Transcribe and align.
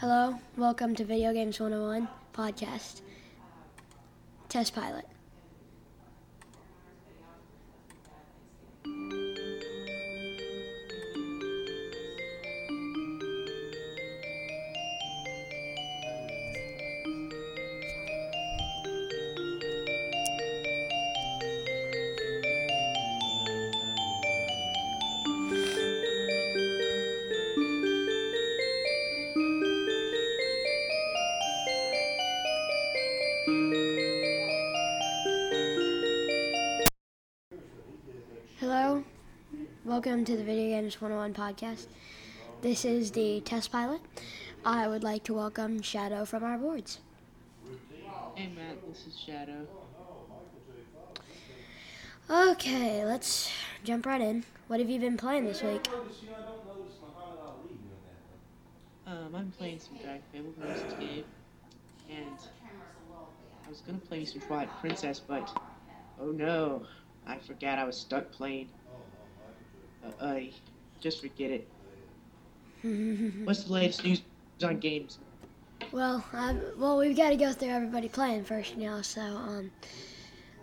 Hello, 0.00 0.38
welcome 0.56 0.94
to 0.94 1.04
Video 1.04 1.30
Games 1.34 1.60
101 1.60 2.08
podcast. 2.32 3.02
Test 4.48 4.74
pilot. 4.74 5.04
Welcome 40.20 40.36
to 40.36 40.38
the 40.38 40.44
Video 40.44 40.78
Games 40.78 41.00
101 41.00 41.32
podcast. 41.32 41.86
This 42.60 42.84
is 42.84 43.12
the 43.12 43.40
test 43.40 43.72
pilot. 43.72 44.02
I 44.66 44.86
would 44.86 45.02
like 45.02 45.24
to 45.24 45.32
welcome 45.32 45.80
Shadow 45.80 46.26
from 46.26 46.44
our 46.44 46.58
boards. 46.58 46.98
Hey 48.34 48.50
Matt, 48.54 48.86
this 48.86 49.06
is 49.06 49.18
Shadow. 49.18 49.66
Okay, 52.28 53.02
let's 53.06 53.50
jump 53.82 54.04
right 54.04 54.20
in. 54.20 54.44
What 54.66 54.78
have 54.78 54.90
you 54.90 55.00
been 55.00 55.16
playing 55.16 55.46
this 55.46 55.62
week? 55.62 55.88
Um, 59.06 59.34
I'm 59.34 59.50
playing 59.56 59.78
some 59.78 59.96
Dragon 60.02 60.22
Fable 60.30 60.52
Ghost 60.60 61.00
game, 61.00 61.24
and 62.10 62.36
I 63.64 63.70
was 63.70 63.80
gonna 63.80 63.96
play 63.96 64.26
some 64.26 64.42
Twilight 64.42 64.68
Princess, 64.82 65.18
but 65.18 65.50
oh 66.20 66.30
no, 66.30 66.82
I 67.26 67.38
forgot 67.38 67.78
I 67.78 67.84
was 67.84 67.96
stuck 67.96 68.30
playing. 68.32 68.68
Uh, 70.04 70.24
I 70.24 70.50
just 71.00 71.20
forget 71.20 71.50
it. 71.50 71.68
What's 73.44 73.64
the 73.64 73.72
latest 73.72 74.04
news 74.04 74.22
on 74.62 74.78
games? 74.78 75.18
Well, 75.92 76.24
I, 76.32 76.56
well, 76.76 76.98
we've 76.98 77.16
got 77.16 77.30
to 77.30 77.36
go 77.36 77.52
through 77.52 77.70
everybody 77.70 78.08
playing 78.08 78.44
first 78.44 78.76
now. 78.76 79.02
So, 79.02 79.20
um, 79.20 79.70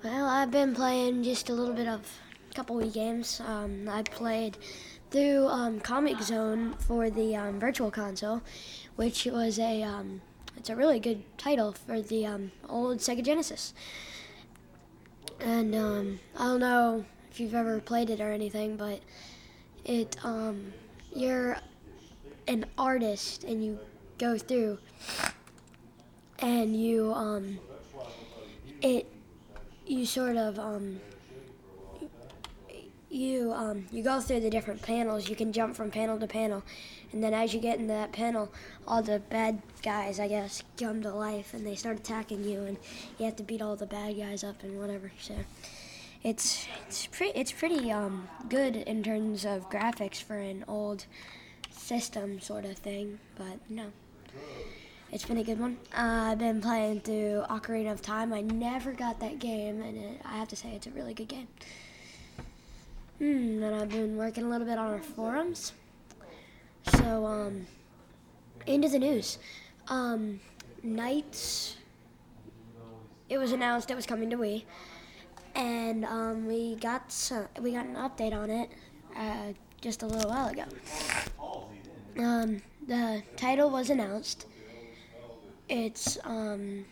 well, 0.03 0.25
I've 0.25 0.52
been 0.52 0.73
playing 0.73 1.23
just 1.23 1.49
a 1.49 1.53
little 1.53 1.73
bit 1.73 1.88
of 1.88 2.09
a 2.49 2.53
couple 2.53 2.80
of 2.80 2.93
games. 2.93 3.41
Um, 3.45 3.89
I 3.89 4.03
played 4.03 4.58
through 5.11 5.47
um, 5.47 5.80
Comix 5.80 6.23
Zone 6.23 6.75
for 6.80 7.09
the 7.09 7.35
um, 7.35 7.59
Virtual 7.59 7.91
Console, 7.91 8.41
which 8.95 9.25
was 9.25 9.59
a 9.59 9.83
um, 9.83 10.21
it's 10.55 10.69
a 10.69 10.75
really 10.75 10.99
good 10.99 11.23
title 11.38 11.71
for 11.71 12.02
the 12.02 12.25
um, 12.25 12.52
old 12.67 12.99
Sega 12.99 13.23
Genesis. 13.23 13.73
And 15.39 15.75
um, 15.75 16.19
I 16.38 16.45
don't 16.45 16.59
know 16.59 17.05
you've 17.39 17.55
ever 17.55 17.80
played 17.80 18.09
it 18.09 18.21
or 18.21 18.31
anything, 18.31 18.77
but 18.77 19.02
it 19.85 20.16
um, 20.23 20.73
you're 21.13 21.57
an 22.47 22.66
artist 22.77 23.43
and 23.43 23.63
you 23.63 23.80
go 24.17 24.38
through 24.38 24.80
and 26.39 26.75
you 26.75 27.13
um 27.13 27.59
it 28.81 29.05
you 29.85 30.05
sort 30.05 30.38
of 30.38 30.58
um 30.58 30.99
you 33.09 33.52
um 33.53 33.85
you 33.91 34.03
go 34.03 34.19
through 34.19 34.39
the 34.39 34.49
different 34.49 34.81
panels. 34.81 35.30
You 35.30 35.35
can 35.35 35.52
jump 35.52 35.75
from 35.75 35.91
panel 35.91 36.19
to 36.19 36.27
panel. 36.27 36.63
And 37.11 37.23
then 37.23 37.33
as 37.33 37.53
you 37.53 37.59
get 37.59 37.80
into 37.80 37.93
that 37.93 38.11
panel 38.11 38.52
all 38.88 39.02
the 39.02 39.19
bad 39.19 39.61
guys 39.83 40.19
i 40.19 40.27
guess 40.27 40.63
come 40.77 41.02
to 41.02 41.13
life 41.13 41.53
and 41.53 41.65
they 41.67 41.75
start 41.75 41.97
attacking 41.97 42.43
you 42.43 42.63
and 42.63 42.77
you 43.17 43.25
have 43.25 43.35
to 43.35 43.43
beat 43.43 43.61
all 43.61 43.75
the 43.75 43.85
bad 43.85 44.17
guys 44.17 44.43
up 44.43 44.63
and 44.63 44.80
whatever 44.80 45.11
so 45.19 45.35
it's 46.23 46.67
it's 46.87 47.08
pretty 47.08 47.37
it's 47.37 47.52
pretty 47.52 47.92
um 47.92 48.27
good 48.49 48.75
in 48.75 49.03
terms 49.03 49.45
of 49.45 49.69
graphics 49.69 50.21
for 50.21 50.37
an 50.37 50.65
old 50.67 51.05
system 51.71 52.39
sort 52.39 52.65
of 52.65 52.77
thing 52.77 53.19
but 53.37 53.59
no 53.69 53.86
it's 55.11 55.23
been 55.23 55.37
a 55.37 55.43
good 55.43 55.59
one. 55.59 55.77
Uh, 55.97 56.31
I've 56.31 56.39
been 56.39 56.61
playing 56.61 56.99
through 56.99 57.45
Ocarina 57.49 57.93
of 57.93 58.02
Time. 58.02 58.33
I 58.33 58.42
never 58.42 58.92
got 58.92 59.21
that 59.21 59.39
game, 59.39 59.81
and 59.81 59.97
it, 59.97 60.21
I 60.25 60.36
have 60.36 60.49
to 60.49 60.55
say 60.58 60.73
it's 60.73 60.86
a 60.86 60.92
really 60.92 61.14
good 61.14 61.30
game. 61.30 61.47
Hmm, 63.19 63.63
and 63.63 63.73
I've 63.73 63.89
been 63.89 64.17
working 64.17 64.43
a 64.43 64.49
little 64.49 64.67
bit 64.67 64.77
on 64.77 64.92
our 64.92 64.99
forums. 64.99 65.71
So, 66.97 67.25
um, 67.25 67.67
into 68.65 68.89
the 68.89 68.99
news. 68.99 69.39
Um, 69.87 70.42
NiGHTS. 70.86 71.75
It 73.30 73.37
was 73.37 73.53
announced 73.53 73.89
it 73.89 73.95
was 73.95 74.05
coming 74.05 74.30
to 74.30 74.37
Wii, 74.37 74.63
and 75.57 76.05
um, 76.05 76.45
we 76.45 76.75
got 76.75 77.11
some, 77.11 77.47
we 77.59 77.71
got 77.73 77.85
an 77.85 77.95
update 77.95 78.33
on 78.33 78.49
it 78.49 78.69
uh, 79.17 79.51
just 79.81 80.03
a 80.03 80.05
little 80.05 80.29
while 80.29 80.47
ago. 80.47 80.63
Um, 82.19 82.61
the 82.87 83.23
title 83.35 83.69
was 83.69 83.89
announced. 83.89 84.45
It's 85.67 86.17
um, 86.23 86.85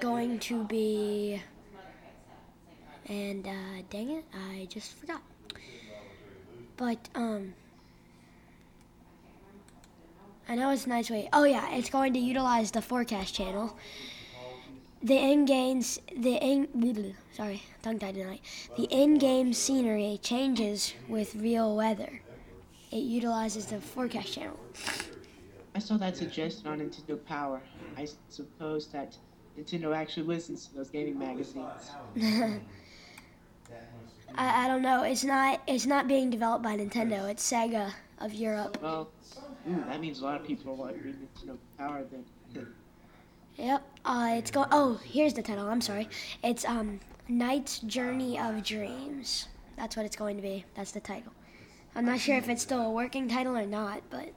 going 0.00 0.38
to 0.40 0.64
be, 0.64 1.40
and 3.06 3.46
uh, 3.46 3.82
dang 3.90 4.10
it, 4.10 4.24
I 4.34 4.66
just 4.70 4.94
forgot. 4.94 5.22
But 6.76 6.98
um, 7.14 7.52
I 10.48 10.56
know 10.56 10.70
it's 10.70 10.86
a 10.86 10.88
nice 10.88 11.10
way. 11.10 11.28
Oh 11.34 11.44
yeah, 11.44 11.76
it's 11.76 11.90
going 11.90 12.14
to 12.14 12.18
utilize 12.18 12.70
the 12.70 12.82
forecast 12.82 13.34
channel. 13.34 13.76
The 15.02 15.16
in 15.16 15.46
games, 15.46 15.98
the 16.14 16.34
in 16.34 17.16
sorry, 17.32 17.62
tongue 17.82 17.98
tied 17.98 18.16
tonight. 18.16 18.42
The 18.76 18.84
in-game 18.84 19.54
scenery 19.54 20.20
changes 20.22 20.92
with 21.08 21.34
real 21.34 21.74
weather. 21.74 22.20
It 22.90 23.04
utilizes 23.04 23.66
the 23.66 23.80
forecast 23.80 24.34
channel. 24.34 24.60
I 25.74 25.78
saw 25.78 25.96
that 25.96 26.18
suggested 26.18 26.66
on 26.66 26.80
Nintendo 26.80 27.24
Power. 27.24 27.62
I 27.96 28.08
suppose 28.28 28.88
that 28.88 29.16
Nintendo 29.58 29.96
actually 29.96 30.26
listens 30.26 30.66
to 30.66 30.74
those 30.74 30.90
gaming 30.90 31.18
magazines. 31.18 31.92
I, 34.34 34.64
I 34.64 34.68
don't 34.68 34.82
know. 34.82 35.04
It's 35.04 35.24
not. 35.24 35.62
It's 35.66 35.86
not 35.86 36.08
being 36.08 36.28
developed 36.28 36.62
by 36.62 36.76
Nintendo. 36.76 37.30
It's 37.30 37.50
Sega 37.50 37.90
of 38.18 38.34
Europe. 38.34 38.76
Well, 38.82 39.08
ooh, 39.68 39.82
that 39.88 40.00
means 40.00 40.20
a 40.20 40.24
lot 40.24 40.38
of 40.40 40.46
people 40.46 40.72
are 40.72 40.76
watching 40.76 41.16
Nintendo 41.16 41.56
Power 41.78 42.04
then. 42.10 42.66
Yep. 43.56 43.82
Uh, 44.04 44.34
it's 44.36 44.50
going. 44.50 44.68
Oh, 44.72 45.00
here's 45.04 45.34
the 45.34 45.42
title. 45.42 45.68
I'm 45.68 45.80
sorry. 45.80 46.08
It's 46.42 46.64
um, 46.64 47.00
NiGHTS 47.28 47.86
Journey 47.86 48.38
of 48.38 48.62
Dreams. 48.62 49.48
That's 49.76 49.96
what 49.96 50.06
it's 50.06 50.16
going 50.16 50.36
to 50.36 50.42
be. 50.42 50.64
That's 50.74 50.92
the 50.92 51.00
title. 51.00 51.32
I'm 51.94 52.04
not 52.06 52.20
sure 52.20 52.36
if 52.36 52.48
it's 52.48 52.62
still 52.62 52.80
a 52.82 52.90
working 52.90 53.28
title 53.28 53.56
or 53.56 53.66
not, 53.66 54.02
but 54.10 54.28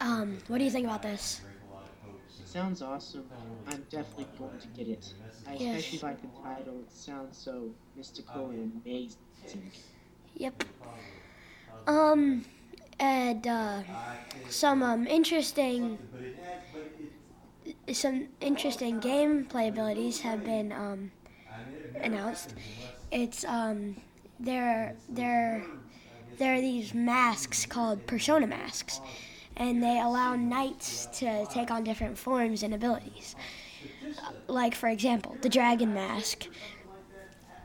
um, 0.00 0.38
what 0.46 0.58
do 0.58 0.64
you 0.64 0.70
think 0.70 0.86
about 0.86 1.02
this? 1.02 1.40
Sounds 2.44 2.80
awesome. 2.80 3.26
I'm 3.66 3.84
definitely 3.90 4.26
going 4.38 4.58
to 4.58 4.68
get 4.68 4.88
it. 4.88 5.12
I 5.46 5.54
Yes. 5.54 5.80
especially 5.80 6.08
like 6.08 6.22
the 6.22 6.28
title. 6.42 6.80
It 6.80 6.90
sounds 6.92 7.36
so 7.36 7.70
mystical 7.94 8.50
and 8.50 8.80
amazing. 8.84 9.18
Yep. 10.36 10.64
Um, 11.86 12.44
and 12.98 13.46
uh, 13.46 13.82
some 14.48 14.82
um 14.82 15.06
interesting, 15.06 15.98
some 17.92 18.28
interesting 18.40 19.00
gameplay 19.00 19.68
abilities 19.68 20.20
have 20.20 20.44
been 20.44 20.72
um 20.72 21.10
announced. 22.00 22.54
It's 23.10 23.44
um 23.44 23.96
there 24.38 24.94
there 25.08 25.64
there 26.38 26.54
are 26.54 26.60
these 26.60 26.94
masks 26.94 27.66
called 27.66 28.06
persona 28.06 28.46
masks, 28.46 29.00
and 29.56 29.82
they 29.82 29.98
allow 30.00 30.36
NiGHTS 30.36 31.18
to 31.18 31.46
take 31.52 31.70
on 31.70 31.82
different 31.84 32.16
forms 32.16 32.62
and 32.62 32.74
abilities. 32.74 33.34
Like 34.46 34.74
for 34.74 34.88
example, 34.88 35.36
the 35.42 35.48
dragon 35.48 35.92
mask 35.94 36.46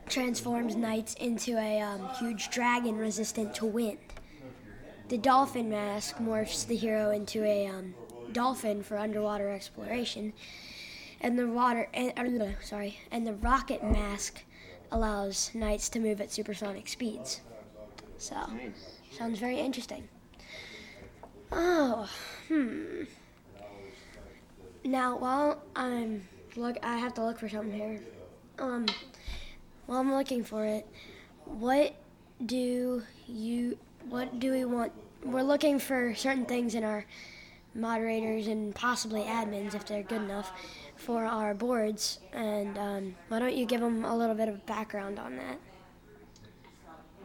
transforms 0.07 0.75
NiGHTS 0.75 1.17
into 1.17 1.57
a 1.57 1.81
um, 1.81 2.09
huge 2.19 2.49
dragon 2.49 2.97
resistant 2.97 3.53
to 3.55 3.65
wind. 3.65 3.99
The 5.09 5.17
dolphin 5.17 5.69
mask 5.69 6.17
morphs 6.17 6.65
the 6.65 6.75
hero 6.75 7.11
into 7.11 7.43
a 7.43 7.67
um, 7.67 7.93
dolphin 8.33 8.83
for 8.83 8.97
underwater 8.97 9.49
exploration, 9.49 10.33
and 11.21 11.37
the 11.39 11.47
water 11.47 11.87
and, 11.93 12.41
uh, 12.41 12.59
sorry, 12.61 12.99
and 13.11 13.25
the 13.25 13.33
rocket 13.33 13.83
mask 13.83 14.43
allows 14.91 15.51
NiGHTS 15.53 15.89
to 15.91 15.99
move 15.99 16.21
at 16.21 16.31
supersonic 16.31 16.87
speeds. 16.87 17.41
So, 18.17 18.35
Nice. 18.35 18.99
sounds 19.11 19.39
very 19.39 19.59
interesting. 19.59 20.07
Oh, 21.51 22.09
hmm. 22.47 23.03
Now, 24.83 25.17
while 25.17 25.63
I'm 25.75 26.27
look, 26.55 26.77
I 26.83 26.97
have 26.97 27.13
to 27.15 27.23
look 27.23 27.39
for 27.39 27.49
something 27.49 27.73
here. 27.73 28.01
Um, 28.59 28.85
while 29.85 29.99
I'm 29.99 30.13
looking 30.13 30.43
for 30.43 30.65
it, 30.65 30.85
what 31.45 31.95
do 32.45 33.03
you, 33.27 33.77
what 34.09 34.39
do 34.39 34.51
we 34.51 34.65
want 34.65 34.91
we're 35.23 35.41
looking 35.41 35.79
for 35.79 36.13
certain 36.15 36.45
things 36.45 36.75
in 36.75 36.83
our 36.83 37.05
moderators 37.75 38.47
and 38.47 38.73
possibly 38.75 39.21
admins 39.21 39.73
if 39.73 39.85
they're 39.85 40.03
good 40.03 40.21
enough 40.21 40.51
for 40.95 41.25
our 41.25 41.53
boards. 41.53 42.19
And 42.31 42.77
um, 42.77 43.15
why 43.27 43.39
don't 43.39 43.55
you 43.55 43.65
give 43.65 43.81
them 43.81 44.05
a 44.05 44.15
little 44.15 44.35
bit 44.35 44.47
of 44.47 44.65
background 44.65 45.19
on 45.19 45.35
that? 45.37 45.59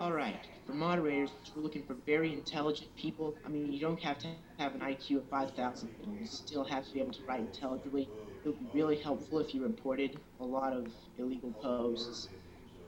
All 0.01 0.13
right. 0.13 0.47
For 0.67 0.75
moderators, 0.75 1.31
we're 1.57 1.63
looking 1.63 1.83
for 1.83 1.95
very 2.07 2.33
intelligent 2.33 2.95
people. 2.95 3.35
I 3.45 3.49
mean, 3.49 3.73
you 3.73 3.81
don't 3.81 4.01
have 4.01 4.19
to 4.19 4.29
have 4.59 4.75
an 4.75 4.81
IQ 4.81 5.17
of 5.17 5.29
5,000, 5.31 5.89
but 5.99 6.21
you 6.21 6.27
still 6.27 6.63
have 6.65 6.87
to 6.87 6.93
be 6.93 7.01
able 7.01 7.13
to 7.15 7.25
write 7.25 7.41
intelligently. 7.41 8.09
It 8.45 8.49
would 8.49 8.59
be 8.59 8.79
really 8.79 8.97
helpful 8.97 9.39
if 9.39 9.55
you 9.55 9.63
reported 9.63 10.19
a 10.41 10.45
lot 10.45 10.75
of 10.75 10.89
illegal 11.19 11.53
posts. 11.53 12.29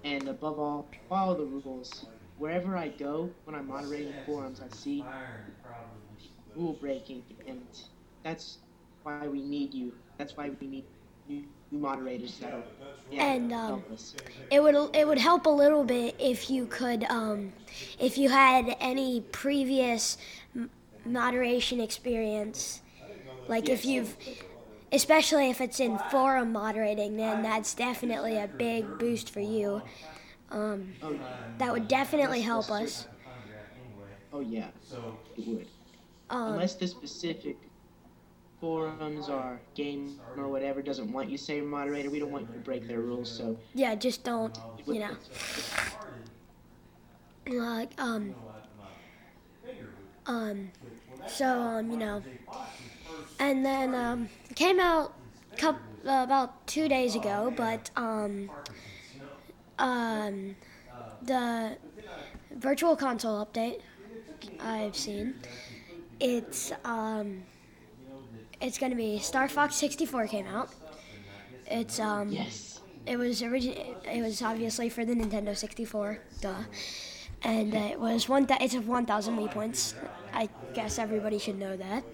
And 0.04 0.28
above 0.28 0.58
all, 0.58 0.88
follow 1.08 1.36
the 1.36 1.44
rules. 1.44 2.06
Wherever 2.38 2.76
I 2.76 2.88
go, 2.88 3.30
when 3.44 3.56
I'm 3.56 3.68
moderating 3.68 4.14
forums, 4.24 4.60
I 4.60 4.74
see 4.74 5.04
rule 6.54 6.74
breaking, 6.74 7.22
and 7.46 7.62
that's 8.22 8.58
why 9.02 9.26
we 9.28 9.42
need 9.42 9.74
you. 9.74 9.92
That's 10.18 10.36
why 10.36 10.50
we 10.60 10.66
need 10.66 10.84
new, 11.28 11.44
new 11.70 11.78
moderators 11.78 12.38
that'll 12.40 12.64
yeah, 13.10 13.24
And, 13.24 13.52
um, 13.52 13.68
help 13.68 13.90
us. 13.90 14.14
It 14.50 14.62
would 14.62 14.74
it 14.94 15.06
would 15.06 15.18
help 15.18 15.46
a 15.46 15.50
little 15.50 15.84
bit 15.84 16.16
if 16.18 16.50
you 16.50 16.66
could 16.66 17.04
um, 17.04 17.52
if 17.98 18.18
you 18.18 18.28
had 18.30 18.76
any 18.80 19.20
previous 19.32 20.16
moderation 21.04 21.80
experience, 21.80 22.80
like 23.48 23.68
if 23.68 23.84
you've, 23.84 24.16
especially 24.92 25.50
if 25.50 25.60
it's 25.60 25.80
in 25.80 25.98
forum 25.98 26.52
moderating, 26.52 27.16
then 27.16 27.42
that's 27.42 27.74
definitely 27.74 28.38
a 28.38 28.48
big 28.48 28.98
boost 28.98 29.30
for 29.30 29.40
you. 29.40 29.82
Um, 30.50 30.94
Oh, 31.02 31.18
that 31.58 31.72
would 31.72 31.88
definitely 31.88 32.42
help 32.42 32.70
us. 32.70 33.06
oh 34.32 34.40
yeah, 34.40 34.70
So 34.82 35.18
it 35.36 35.46
would. 35.46 35.66
Um, 36.30 36.52
Unless 36.54 36.74
the 36.76 36.86
specific 36.86 37.56
forums 38.60 39.28
or 39.28 39.60
game 39.74 40.20
or 40.36 40.48
whatever 40.48 40.80
doesn't 40.82 41.10
want 41.12 41.28
you 41.30 41.36
to 41.36 41.42
say 41.42 41.56
you're 41.56 41.64
moderator, 41.64 42.10
we 42.10 42.18
don't 42.20 42.30
want 42.30 42.46
you 42.48 42.54
to 42.54 42.60
break 42.60 42.86
their 42.86 43.00
rules. 43.00 43.30
So 43.30 43.58
yeah, 43.74 43.94
just 43.94 44.22
don't, 44.22 44.56
you 44.86 45.00
know. 45.00 45.16
Like 47.48 47.90
um, 48.00 48.34
um, 50.26 50.70
so 51.26 51.46
um, 51.46 51.90
you 51.90 51.96
know, 51.96 52.22
and 53.40 53.64
then 53.64 53.94
um, 53.94 54.28
came 54.54 54.78
out 54.78 55.14
coup 55.58 55.68
uh, 56.06 56.22
about 56.22 56.66
two 56.66 56.88
days 56.88 57.16
ago, 57.16 57.52
but 57.56 57.90
um, 57.96 58.50
um, 59.78 60.54
the 61.22 61.76
virtual 62.54 62.94
console 62.94 63.44
update 63.44 63.80
I've 64.60 64.96
seen, 64.96 65.34
it's 66.20 66.72
um, 66.84 67.42
it's 68.60 68.78
gonna 68.78 68.94
be 68.96 69.18
Star 69.18 69.48
Fox 69.48 69.76
64 69.76 70.26
came 70.28 70.46
out. 70.46 70.70
It's 71.66 71.98
um, 71.98 72.30
yes, 72.30 72.80
it 73.06 73.16
was 73.16 73.42
origin. 73.42 73.74
It 74.04 74.22
was 74.22 74.42
obviously 74.42 74.88
for 74.88 75.04
the 75.04 75.14
Nintendo 75.14 75.56
64, 75.56 76.18
duh. 76.40 76.54
And 77.42 77.74
uh, 77.74 77.78
it 77.78 77.98
was 78.00 78.28
one. 78.28 78.46
Th- 78.46 78.60
it's 78.60 78.74
a 78.74 78.80
1,000 78.82 79.36
Wii 79.38 79.50
points. 79.50 79.94
I 80.34 80.48
guess 80.74 80.98
everybody 80.98 81.38
should 81.38 81.58
know 81.58 81.74
that. 81.76 82.04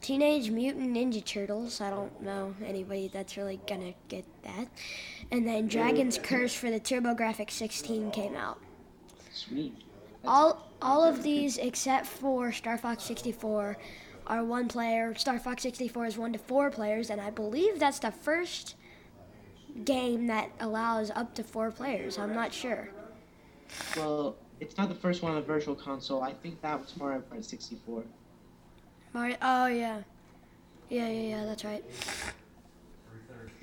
Teenage 0.00 0.50
Mutant 0.50 0.92
Ninja 0.94 1.24
Turtles. 1.24 1.80
I 1.80 1.90
don't 1.90 2.20
know 2.20 2.54
anybody 2.64 3.08
that's 3.12 3.36
really 3.36 3.60
gonna 3.68 3.94
get 4.08 4.24
that. 4.42 4.66
And 5.30 5.46
then 5.46 5.68
Dragon's 5.68 6.18
Curse 6.18 6.52
for 6.54 6.70
the 6.70 6.80
TurboGrafx 6.80 7.50
16 7.52 8.10
came 8.10 8.34
out. 8.34 8.58
sweet. 9.32 9.74
All 10.24 10.65
all 10.82 11.04
of 11.04 11.22
these 11.22 11.58
except 11.58 12.06
for 12.06 12.52
Star 12.52 12.78
Fox 12.78 13.04
64 13.04 13.76
are 14.26 14.44
one 14.44 14.68
player. 14.68 15.14
Star 15.14 15.38
Fox 15.38 15.62
64 15.62 16.06
is 16.06 16.18
one 16.18 16.32
to 16.32 16.38
four 16.38 16.70
players, 16.70 17.10
and 17.10 17.20
I 17.20 17.30
believe 17.30 17.78
that's 17.78 17.98
the 17.98 18.10
first 18.10 18.74
game 19.84 20.26
that 20.26 20.50
allows 20.60 21.10
up 21.10 21.34
to 21.34 21.44
four 21.44 21.70
players. 21.70 22.18
I'm 22.18 22.34
not 22.34 22.52
sure. 22.52 22.88
Well, 23.96 24.36
it's 24.60 24.76
not 24.76 24.88
the 24.88 24.94
first 24.94 25.22
one 25.22 25.32
on 25.32 25.40
the 25.40 25.46
virtual 25.46 25.74
console. 25.74 26.22
I 26.22 26.32
think 26.32 26.60
that 26.62 26.80
was 26.80 26.96
Mario 26.96 27.22
Kart 27.30 27.44
64. 27.44 28.04
Mario. 29.12 29.36
Oh 29.42 29.66
yeah, 29.66 30.00
yeah, 30.88 31.08
yeah, 31.08 31.28
yeah. 31.28 31.44
That's 31.44 31.64
right. 31.64 31.84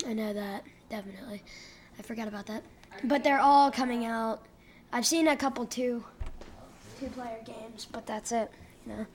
I 0.05 0.13
know 0.13 0.33
that 0.33 0.63
definitely. 0.89 1.43
I 1.97 2.01
forgot 2.01 2.27
about 2.27 2.45
that. 2.47 2.63
But 3.03 3.23
they're 3.23 3.39
all 3.39 3.71
coming 3.71 4.05
out. 4.05 4.45
I've 4.91 5.05
seen 5.05 5.27
a 5.27 5.35
couple 5.35 5.65
two, 5.65 6.03
two-player 7.03 7.39
games, 7.45 7.87
but 7.91 8.05
that's 8.05 8.31
it. 8.31 8.51
You 8.85 8.93
know. 8.93 9.05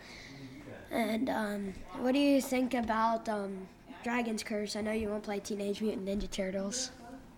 And 0.90 1.28
um, 1.28 1.74
what 2.00 2.12
do 2.12 2.18
you 2.18 2.40
think 2.40 2.74
about 2.74 3.28
um, 3.28 3.68
Dragon's 4.02 4.42
Curse? 4.42 4.76
I 4.76 4.80
know 4.80 4.92
you 4.92 5.08
won't 5.08 5.22
play 5.22 5.38
Teenage 5.40 5.80
Mutant 5.82 6.06
Ninja 6.06 6.30
Turtles, 6.30 6.90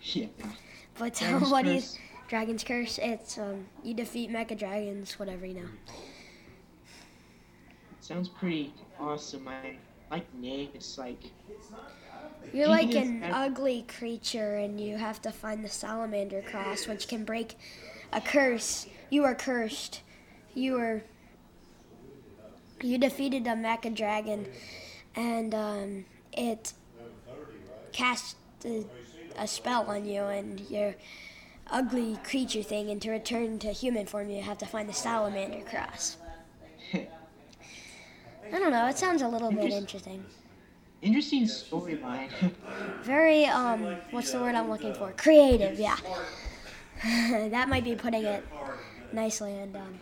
Yeah. 0.02 0.26
but 0.99 1.14
Dragon's 1.14 1.50
what 1.50 1.64
do 1.64 1.73
you? 1.73 1.81
Curse. 1.81 1.99
Dragon's 2.29 2.64
Curse. 2.64 2.99
It's 3.02 3.38
um, 3.38 3.67
you 3.82 3.94
defeat 3.94 4.31
mecha 4.31 4.56
dragons, 4.56 5.19
whatever 5.19 5.47
you 5.47 5.55
know. 5.55 5.69
Sounds 8.00 8.29
pretty 8.29 8.73
awesome. 8.99 9.47
I 9.49 9.76
like 10.11 10.31
the 10.32 10.38
name. 10.38 10.69
It's 10.75 10.97
like 10.99 11.23
You're 12.52 12.69
like 12.69 12.94
an 12.94 13.23
ev- 13.23 13.32
ugly 13.35 13.85
creature, 13.88 14.56
and 14.56 14.81
you 14.81 14.97
have 14.97 15.20
to 15.23 15.31
find 15.32 15.64
the 15.64 15.69
salamander 15.69 16.43
cross, 16.43 16.87
which 16.87 17.08
can 17.08 17.25
break 17.25 17.56
a 18.12 18.20
curse. 18.20 18.87
You 19.11 19.25
are 19.25 19.35
cursed. 19.35 20.02
You 20.55 20.73
were. 20.75 21.02
You 22.82 22.97
defeated 22.99 23.47
a 23.47 23.50
mecha 23.50 23.94
dragon, 23.94 24.47
and 25.14 25.55
um, 25.55 26.05
it 26.32 26.73
cast 27.93 28.37
a, 28.64 28.87
a 29.37 29.47
spell 29.47 29.85
on 29.85 30.06
you, 30.06 30.23
and 30.23 30.61
your 30.70 30.94
ugly 31.70 32.19
creature 32.25 32.62
thing. 32.62 32.91
And 32.91 33.00
to 33.02 33.11
return 33.11 33.58
to 33.61 33.69
human 33.69 34.06
form, 34.06 34.31
you 34.31 34.43
have 34.43 34.58
to 34.58 34.67
find 34.67 34.88
the 34.88 34.94
salamander 34.94 35.64
cross. 35.64 36.17
I 38.52 38.58
don't 38.58 38.73
know. 38.73 38.87
It 38.87 38.99
sounds 38.99 39.23
a 39.23 39.29
little 39.29 39.52
bit 39.52 39.73
interesting. 39.73 40.25
interesting 41.02 41.44
storyline. 41.44 42.31
Very 43.02 43.44
um 43.44 43.97
what's 44.11 44.32
the 44.32 44.41
word 44.41 44.55
I'm 44.55 44.69
looking 44.69 44.94
for? 44.94 45.12
Creative, 45.12 45.79
yeah. 45.79 45.97
that 47.50 47.69
might 47.69 47.85
be 47.85 47.94
putting 47.94 48.25
it 48.25 48.44
nicely 49.12 49.52
and 49.58 49.76
um 49.76 49.98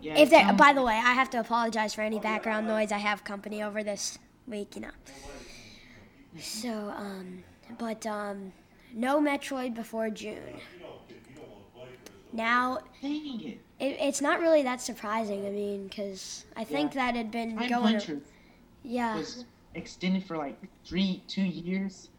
yeah. 0.00 0.14
if 0.16 0.30
there 0.30 0.42
sounds- 0.44 0.58
by 0.58 0.72
the 0.72 0.82
way, 0.82 0.94
I 0.94 1.12
have 1.12 1.30
to 1.30 1.40
apologize 1.40 1.94
for 1.94 2.02
any 2.02 2.20
background 2.20 2.66
noise. 2.68 2.92
I 2.92 2.98
have 2.98 3.24
company 3.24 3.62
over 3.62 3.82
this 3.82 4.18
week, 4.46 4.76
you 4.76 4.82
know. 4.82 4.90
So 6.40 6.70
um 6.96 7.44
but 7.78 8.06
um 8.06 8.52
no 8.94 9.20
Metroid 9.20 9.74
before 9.74 10.10
June. 10.10 10.60
Now 12.32 12.78
it. 13.02 13.58
it, 13.80 13.96
it's 14.00 14.20
not 14.20 14.40
really 14.40 14.62
that 14.62 14.80
surprising. 14.80 15.46
I 15.46 15.50
mean, 15.50 15.88
because 15.88 16.44
I 16.56 16.64
think 16.64 16.92
that 16.92 17.16
had 17.16 17.30
been 17.30 17.56
Time 17.56 17.68
going. 17.68 17.94
Hunter 17.94 18.20
Yeah. 18.82 19.16
was 19.16 19.44
extended 19.74 20.24
for 20.24 20.36
like 20.36 20.58
three, 20.84 21.22
two 21.26 21.42
years. 21.42 22.10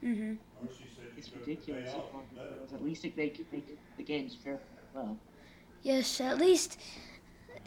hmm 0.00 0.34
It's 1.16 1.30
ridiculous. 1.34 1.92
At 2.72 2.84
least 2.84 3.02
they 3.02 3.12
make 3.16 3.44
the 3.96 4.02
games 4.02 4.36
very 4.36 4.58
Yes, 5.82 6.20
at 6.20 6.38
least 6.38 6.78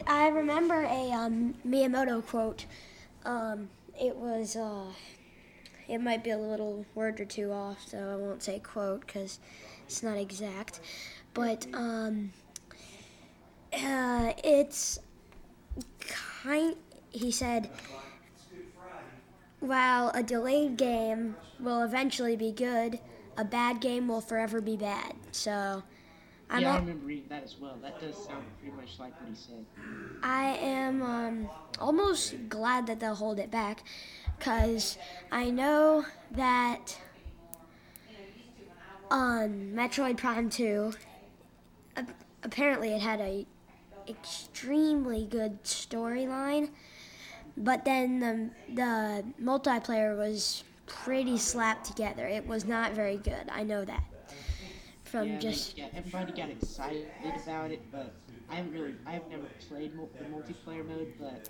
I 0.06 0.28
remember 0.28 0.82
a 0.82 1.12
um, 1.12 1.54
Miyamoto 1.66 2.24
quote. 2.26 2.66
Um, 3.24 3.68
it 3.98 4.16
was, 4.16 4.56
uh, 4.56 4.92
it 5.88 5.98
might 6.00 6.22
be 6.24 6.30
a 6.30 6.38
little 6.38 6.84
word 6.94 7.20
or 7.20 7.24
two 7.24 7.52
off, 7.52 7.86
so 7.88 7.98
I 7.98 8.16
won't 8.16 8.42
say 8.42 8.58
quote 8.58 9.06
because 9.06 9.38
it's 9.86 10.02
not 10.02 10.18
exact. 10.18 10.80
But 11.34 11.66
um, 11.72 12.32
uh, 13.72 14.32
it's 14.44 14.98
kind. 16.42 16.76
He 17.10 17.30
said, 17.30 17.70
"While 19.60 20.10
a 20.10 20.22
delayed 20.22 20.76
game 20.76 21.36
will 21.58 21.82
eventually 21.82 22.36
be 22.36 22.52
good, 22.52 22.98
a 23.36 23.44
bad 23.44 23.80
game 23.80 24.08
will 24.08 24.20
forever 24.20 24.60
be 24.60 24.76
bad." 24.76 25.14
So. 25.32 25.82
I'm 26.50 26.62
yeah, 26.62 26.74
I 26.74 26.78
remember 26.78 27.06
reading 27.06 27.28
that 27.28 27.44
as 27.44 27.56
well. 27.60 27.78
That 27.80 28.00
does 28.00 28.16
sound 28.16 28.44
pretty 28.60 28.74
much 28.76 28.98
like 28.98 29.18
what 29.20 29.30
he 29.30 29.36
said. 29.36 29.64
I 30.22 30.56
am 30.56 31.02
um, 31.02 31.50
almost 31.78 32.48
glad 32.48 32.88
that 32.88 32.98
they'll 32.98 33.14
hold 33.14 33.38
it 33.38 33.52
back 33.52 33.84
because 34.36 34.98
I 35.30 35.50
know 35.50 36.04
that 36.32 36.98
on 39.12 39.72
Metroid 39.74 40.16
Prime 40.16 40.50
2, 40.50 40.92
a- 41.96 42.06
apparently 42.42 42.94
it 42.94 43.00
had 43.00 43.20
a 43.20 43.46
extremely 44.08 45.26
good 45.26 45.62
storyline, 45.62 46.70
but 47.56 47.84
then 47.84 48.18
the, 48.18 48.50
the 48.74 49.24
multiplayer 49.40 50.18
was 50.18 50.64
pretty 50.86 51.38
slapped 51.38 51.86
together. 51.86 52.26
It 52.26 52.44
was 52.44 52.64
not 52.64 52.92
very 52.92 53.18
good. 53.18 53.48
I 53.50 53.62
know 53.62 53.84
that. 53.84 54.02
From 55.10 55.26
yeah, 55.26 55.38
just 55.38 55.76
yeah, 55.76 55.88
everybody 55.92 56.32
got 56.32 56.50
excited 56.50 57.08
about 57.42 57.72
it, 57.72 57.82
but 57.90 58.14
I 58.48 58.54
haven't 58.54 58.72
really, 58.72 58.94
I've 59.04 59.28
never 59.28 59.46
played 59.68 59.94
mul- 59.96 60.08
the 60.16 60.24
multiplayer 60.26 60.86
mode, 60.86 61.12
but 61.18 61.48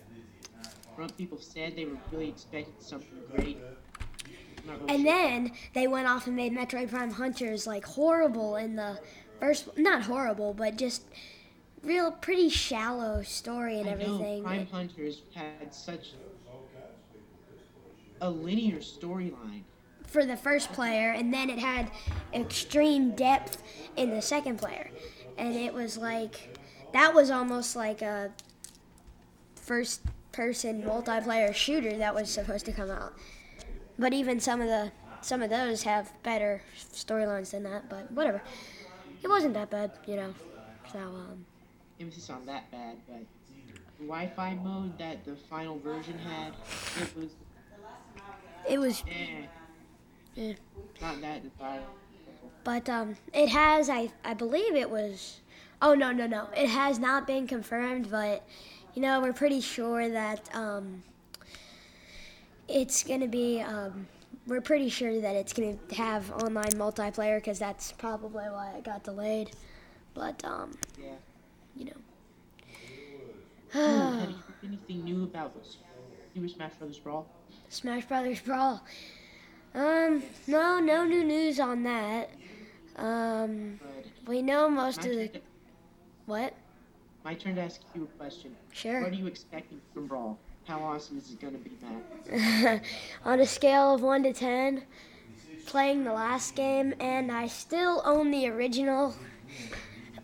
from 0.97 1.11
people 1.11 1.39
said, 1.39 1.77
they 1.77 1.85
were 1.85 1.99
really 2.11 2.31
expecting 2.31 2.73
something 2.79 3.19
great. 3.35 3.59
Really 4.67 4.81
And 4.89 5.03
sure. 5.03 5.05
then 5.05 5.53
they 5.75 5.87
went 5.89 6.09
off 6.09 6.27
and 6.27 6.37
made 6.37 6.53
Metroid 6.57 6.89
Prime 6.89 7.11
Hunters 7.11 7.67
like 7.67 7.85
horrible 7.85 8.57
in 8.57 8.77
the 8.77 8.99
first, 9.41 9.77
not 9.77 10.03
horrible, 10.03 10.55
but 10.55 10.77
just 10.77 11.05
real 11.83 12.13
pretty 12.13 12.49
shallow 12.49 13.23
story 13.23 13.79
and 13.79 13.91
I 13.91 13.93
know 13.95 14.15
everything. 14.15 14.43
Prime 14.43 14.67
Hunters 14.69 15.23
had 15.35 15.75
such 15.75 16.13
a 18.23 18.31
linear 18.31 18.79
storyline. 18.79 19.63
For 20.11 20.27
the 20.27 20.37
first 20.37 20.73
player, 20.73 21.13
and 21.13 21.33
then 21.33 21.49
it 21.49 21.59
had 21.59 21.91
extreme 22.35 23.13
depth 23.13 23.63
in 23.97 24.11
the 24.11 24.21
second 24.21 24.59
player. 24.59 24.91
And 25.39 25.55
it 25.55 25.73
was 25.73 25.97
like, 25.97 26.59
that 26.93 27.15
was 27.15 27.31
almost 27.31 27.77
like 27.77 28.03
a 28.03 28.33
first 29.55 30.03
person 30.33 30.83
multiplayer 30.83 31.55
shooter 31.55 31.97
that 31.97 32.15
was 32.15 32.29
supposed 32.29 32.67
to 32.67 32.73
come 32.73 32.91
out. 32.91 33.15
But 33.99 34.13
even 34.13 34.41
some 34.41 34.61
of 34.61 34.67
the 34.67 34.91
some 35.23 35.43
of 35.43 35.51
those 35.51 35.83
have 35.83 36.13
better 36.23 36.63
storylines 36.79 37.51
than 37.51 37.63
that, 37.65 37.89
but 37.91 38.11
whatever. 38.11 38.43
It 39.23 39.29
wasn't 39.29 39.53
that 39.55 39.71
bad, 39.71 39.93
you 40.07 40.17
know. 40.17 40.35
So 40.93 40.99
um 40.99 41.45
Emphasis 42.01 42.31
on 42.31 42.47
that 42.47 42.71
bad, 42.71 42.97
but 43.07 43.21
the 43.99 44.07
Wi-Fi 44.07 44.55
mode 44.65 44.97
that 44.99 45.25
the 45.25 45.37
final 45.37 45.79
version 45.79 46.19
had, 46.19 46.55
it 47.03 47.17
was 47.17 47.29
it 48.69 48.79
was 48.81 49.05
eh, 49.09 49.47
Not 50.41 51.21
that 51.21 51.43
desirable. 51.43 51.87
But 52.65 52.89
um, 52.89 53.17
it 53.35 53.49
has, 53.51 53.91
I, 53.91 54.11
I 54.25 54.35
believe 54.35 54.75
it 54.75 54.91
was. 54.91 55.41
Oh 55.83 55.95
no 55.95 56.13
no 56.13 56.27
no! 56.27 56.49
It 56.55 56.69
has 56.69 56.99
not 56.99 57.27
been 57.27 57.47
confirmed, 57.47 58.11
but 58.11 58.47
you 58.95 59.01
know 59.01 59.21
we're 59.21 59.33
pretty 59.33 59.63
sure 59.63 60.09
that 60.11 60.55
um, 60.55 61.03
it's 62.69 63.03
gonna 63.03 63.29
be. 63.29 63.61
Um, 63.61 64.07
we're 64.47 64.61
pretty 64.61 64.89
sure 64.89 65.21
that 65.21 65.37
it's 65.37 65.53
gonna 65.53 65.77
have 65.97 66.31
online 66.33 66.73
multiplayer 66.73 67.39
because 67.39 67.59
that's 67.59 67.93
probably 67.93 68.45
why 68.45 68.73
it 68.77 68.85
got 68.85 69.05
delayed. 69.05 69.53
But 70.15 70.45
um, 70.45 70.77
Yeah. 70.99 71.13
you 71.77 71.87
know. 71.87 71.93
Anything 74.63 75.05
new 75.05 75.23
about 75.25 75.55
Super 76.35 76.49
Smash 76.49 76.73
Bros. 76.79 76.99
Brawl? 76.99 77.27
Smash 77.69 78.05
Brothers 78.05 78.41
Brawl. 78.41 78.83
Um, 79.75 80.23
no, 80.47 80.81
no 80.81 81.05
new 81.05 81.25
news 81.25 81.61
on 81.61 81.83
that. 81.85 82.31
Um, 82.97 83.79
we 84.27 84.43
know 84.43 84.69
most 84.69 85.03
my 85.03 85.09
of 85.09 85.17
the 85.17 85.29
to, 85.29 85.41
what? 86.27 86.55
my 87.25 87.35
turn 87.35 87.55
to 87.55 87.63
ask 87.63 87.81
you 87.95 88.05
a 88.05 88.19
question. 88.19 88.57
Sure. 88.73 89.03
What 89.03 89.13
are 89.13 89.17
you 89.17 89.27
expecting 89.27 89.81
from 89.93 90.07
Brawl? 90.07 90.39
How 90.65 90.79
awesome 90.81 91.19
is 91.19 91.31
it 91.31 91.41
going 91.41 91.53
to 91.53 91.59
be, 91.59 91.73
Matt? 91.83 92.83
on 93.25 93.41
a 93.41 93.47
scale 93.47 93.95
of 93.95 94.03
1 94.03 94.23
to 94.25 94.33
10, 94.33 94.85
playing 95.67 96.05
the 96.05 96.13
last 96.13 96.55
game, 96.55 96.95
and 97.01 97.33
I 97.33 97.47
still 97.47 98.03
own 98.05 98.31
the 98.31 98.49
original 98.49 99.15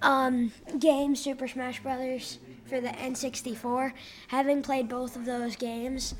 um, 0.03 0.53
game, 0.79 1.17
Super 1.17 1.49
Smash 1.49 1.83
Brothers, 1.83 2.39
for 2.67 2.81
the 2.81 2.89
N64. 2.89 3.93
Having 4.29 4.63
played 4.63 4.89
both 4.89 5.17
of 5.17 5.25
those 5.25 5.57
games, 5.57 6.15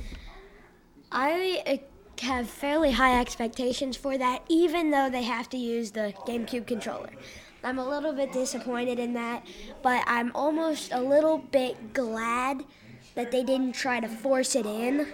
I 1.13 1.83
have 2.21 2.49
fairly 2.49 2.93
high 2.93 3.21
expectations 3.21 3.97
for 3.97 4.17
that, 4.19 4.43
even 4.49 4.91
though 4.91 5.11
they 5.11 5.23
have 5.23 5.49
to 5.51 5.57
use 5.57 5.91
the 5.93 6.15
GameCube 6.27 6.67
controller. 6.67 7.11
I'm 7.65 7.79
a 7.79 7.89
little 7.89 8.13
bit 8.13 8.33
disappointed 8.33 8.99
in 8.99 9.15
that, 9.15 9.45
but 9.83 10.05
I'm 10.07 10.31
almost 10.35 10.93
a 10.93 11.01
little 11.01 11.39
bit 11.39 11.93
glad 11.93 12.65
that 13.15 13.33
they 13.33 13.43
didn't 13.43 13.73
try 13.73 14.01
to 14.01 14.09
force 14.09 14.55
it 14.55 14.67
in 14.67 15.07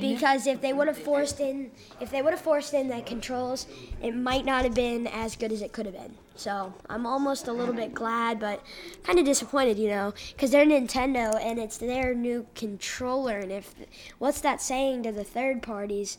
because 0.00 0.46
if 0.46 0.60
they 0.60 0.72
would 0.72 0.88
have 0.88 0.98
forced 0.98 1.40
in 1.40 1.70
if 2.00 2.10
they 2.10 2.22
would 2.22 2.32
have 2.32 2.40
forced 2.40 2.74
in 2.74 2.88
the 2.88 3.00
controls 3.02 3.66
it 4.02 4.14
might 4.14 4.44
not 4.44 4.64
have 4.64 4.74
been 4.74 5.06
as 5.06 5.36
good 5.36 5.52
as 5.52 5.62
it 5.62 5.72
could 5.72 5.86
have 5.86 5.94
been. 5.94 6.14
So 6.34 6.74
i'm 6.88 7.06
almost 7.06 7.48
a 7.48 7.52
little 7.52 7.74
bit 7.74 7.94
glad 7.94 8.38
but 8.38 8.62
kind 9.02 9.18
of 9.18 9.24
disappointed 9.24 9.78
you 9.78 9.88
know 9.88 10.12
because 10.32 10.50
they're 10.50 10.66
nintendo 10.66 11.38
and 11.42 11.58
it's 11.58 11.78
their 11.78 12.14
new 12.14 12.46
controller 12.54 13.38
and 13.38 13.52
if 13.52 13.74
what's 14.18 14.40
that 14.42 14.60
saying 14.60 15.02
to 15.04 15.12
the 15.12 15.24
third 15.24 15.62
parties? 15.62 16.18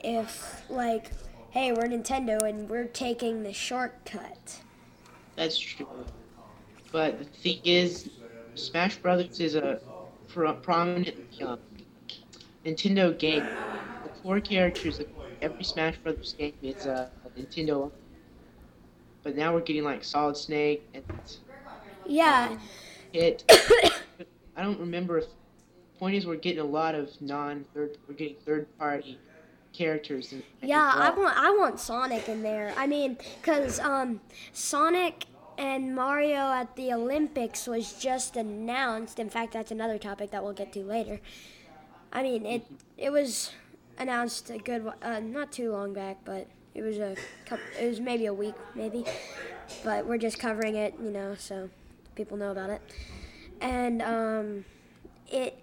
If 0.00 0.62
like 0.70 1.10
hey 1.50 1.72
we're 1.72 1.84
nintendo 1.84 2.42
and 2.48 2.68
we're 2.68 2.84
taking 2.84 3.42
the 3.42 3.52
shortcut. 3.52 4.60
That's 5.36 5.58
true. 5.58 5.86
But 6.90 7.18
the 7.18 7.24
thing 7.24 7.60
is, 7.64 8.10
Smash 8.54 8.96
Brothers 8.96 9.40
is 9.40 9.54
a 9.54 9.80
pro- 10.28 10.52
prominent 10.54 11.14
um, 11.42 11.58
Nintendo 12.64 13.16
game. 13.16 13.46
The 14.04 14.08
core 14.22 14.40
characters 14.40 15.00
of 15.00 15.06
every 15.40 15.64
Smash 15.64 15.96
Brothers 15.98 16.34
game 16.38 16.54
is 16.62 16.86
uh, 16.86 17.08
a 17.24 17.40
Nintendo. 17.40 17.90
But 19.22 19.36
now 19.36 19.54
we're 19.54 19.60
getting 19.60 19.84
like 19.84 20.04
Solid 20.04 20.36
Snake 20.36 20.86
and 20.94 21.04
yeah 22.06 22.56
Hit. 23.12 23.44
I 24.56 24.62
don't 24.62 24.80
remember 24.80 25.18
if. 25.18 25.26
Point 25.98 26.16
is, 26.16 26.26
we're 26.26 26.34
getting 26.34 26.58
a 26.58 26.64
lot 26.64 26.96
of 26.96 27.10
non-third. 27.20 27.96
We're 28.08 28.14
getting 28.14 28.34
third-party 28.44 29.20
characters. 29.72 30.32
In, 30.32 30.42
Yeah, 30.60 30.92
I 30.92 31.10
want 31.10 31.36
I 31.36 31.50
want 31.50 31.78
Sonic 31.78 32.28
in 32.28 32.42
there. 32.42 32.74
I 32.76 32.88
mean, 32.88 33.18
cause 33.42 33.78
um, 33.78 34.20
Sonic 34.52 35.26
and 35.58 35.94
Mario 35.94 36.52
at 36.52 36.74
the 36.74 36.92
Olympics 36.92 37.66
was 37.66 37.92
just 37.92 38.36
announced. 38.36 39.18
In 39.18 39.30
fact, 39.30 39.52
that's 39.52 39.70
another 39.70 39.98
topic 39.98 40.30
that 40.32 40.42
we'll 40.42 40.54
get 40.54 40.72
to 40.72 40.82
later. 40.82 41.20
I 42.12 42.22
mean, 42.22 42.46
it 42.46 42.66
it 42.98 43.10
was 43.10 43.52
announced 43.98 44.50
a 44.50 44.58
good 44.58 44.90
uh, 45.02 45.20
not 45.20 45.52
too 45.52 45.72
long 45.72 45.92
back, 45.92 46.18
but 46.24 46.46
it 46.74 46.82
was 46.82 46.98
a 46.98 47.16
couple, 47.46 47.64
it 47.78 47.88
was 47.88 48.00
maybe 48.00 48.26
a 48.26 48.34
week 48.34 48.54
maybe. 48.74 49.04
But 49.84 50.06
we're 50.06 50.18
just 50.18 50.38
covering 50.38 50.74
it, 50.74 50.94
you 51.02 51.10
know, 51.10 51.34
so 51.38 51.70
people 52.14 52.36
know 52.36 52.50
about 52.50 52.70
it. 52.70 52.82
And 53.60 54.02
um, 54.02 54.64
it 55.30 55.58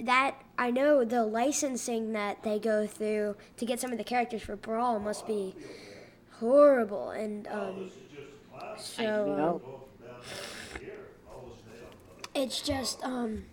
that 0.00 0.34
I 0.58 0.70
know 0.70 1.04
the 1.04 1.24
licensing 1.24 2.12
that 2.12 2.42
they 2.42 2.58
go 2.58 2.86
through 2.86 3.36
to 3.56 3.64
get 3.64 3.78
some 3.80 3.92
of 3.92 3.98
the 3.98 4.04
characters 4.04 4.42
for 4.42 4.56
Brawl 4.56 4.98
must 4.98 5.26
be 5.26 5.54
horrible, 6.40 7.10
and 7.10 7.46
um, 7.48 7.90
so 8.76 9.60
um, 9.64 9.82
it's 12.34 12.60
just 12.60 13.02
um, 13.04 13.44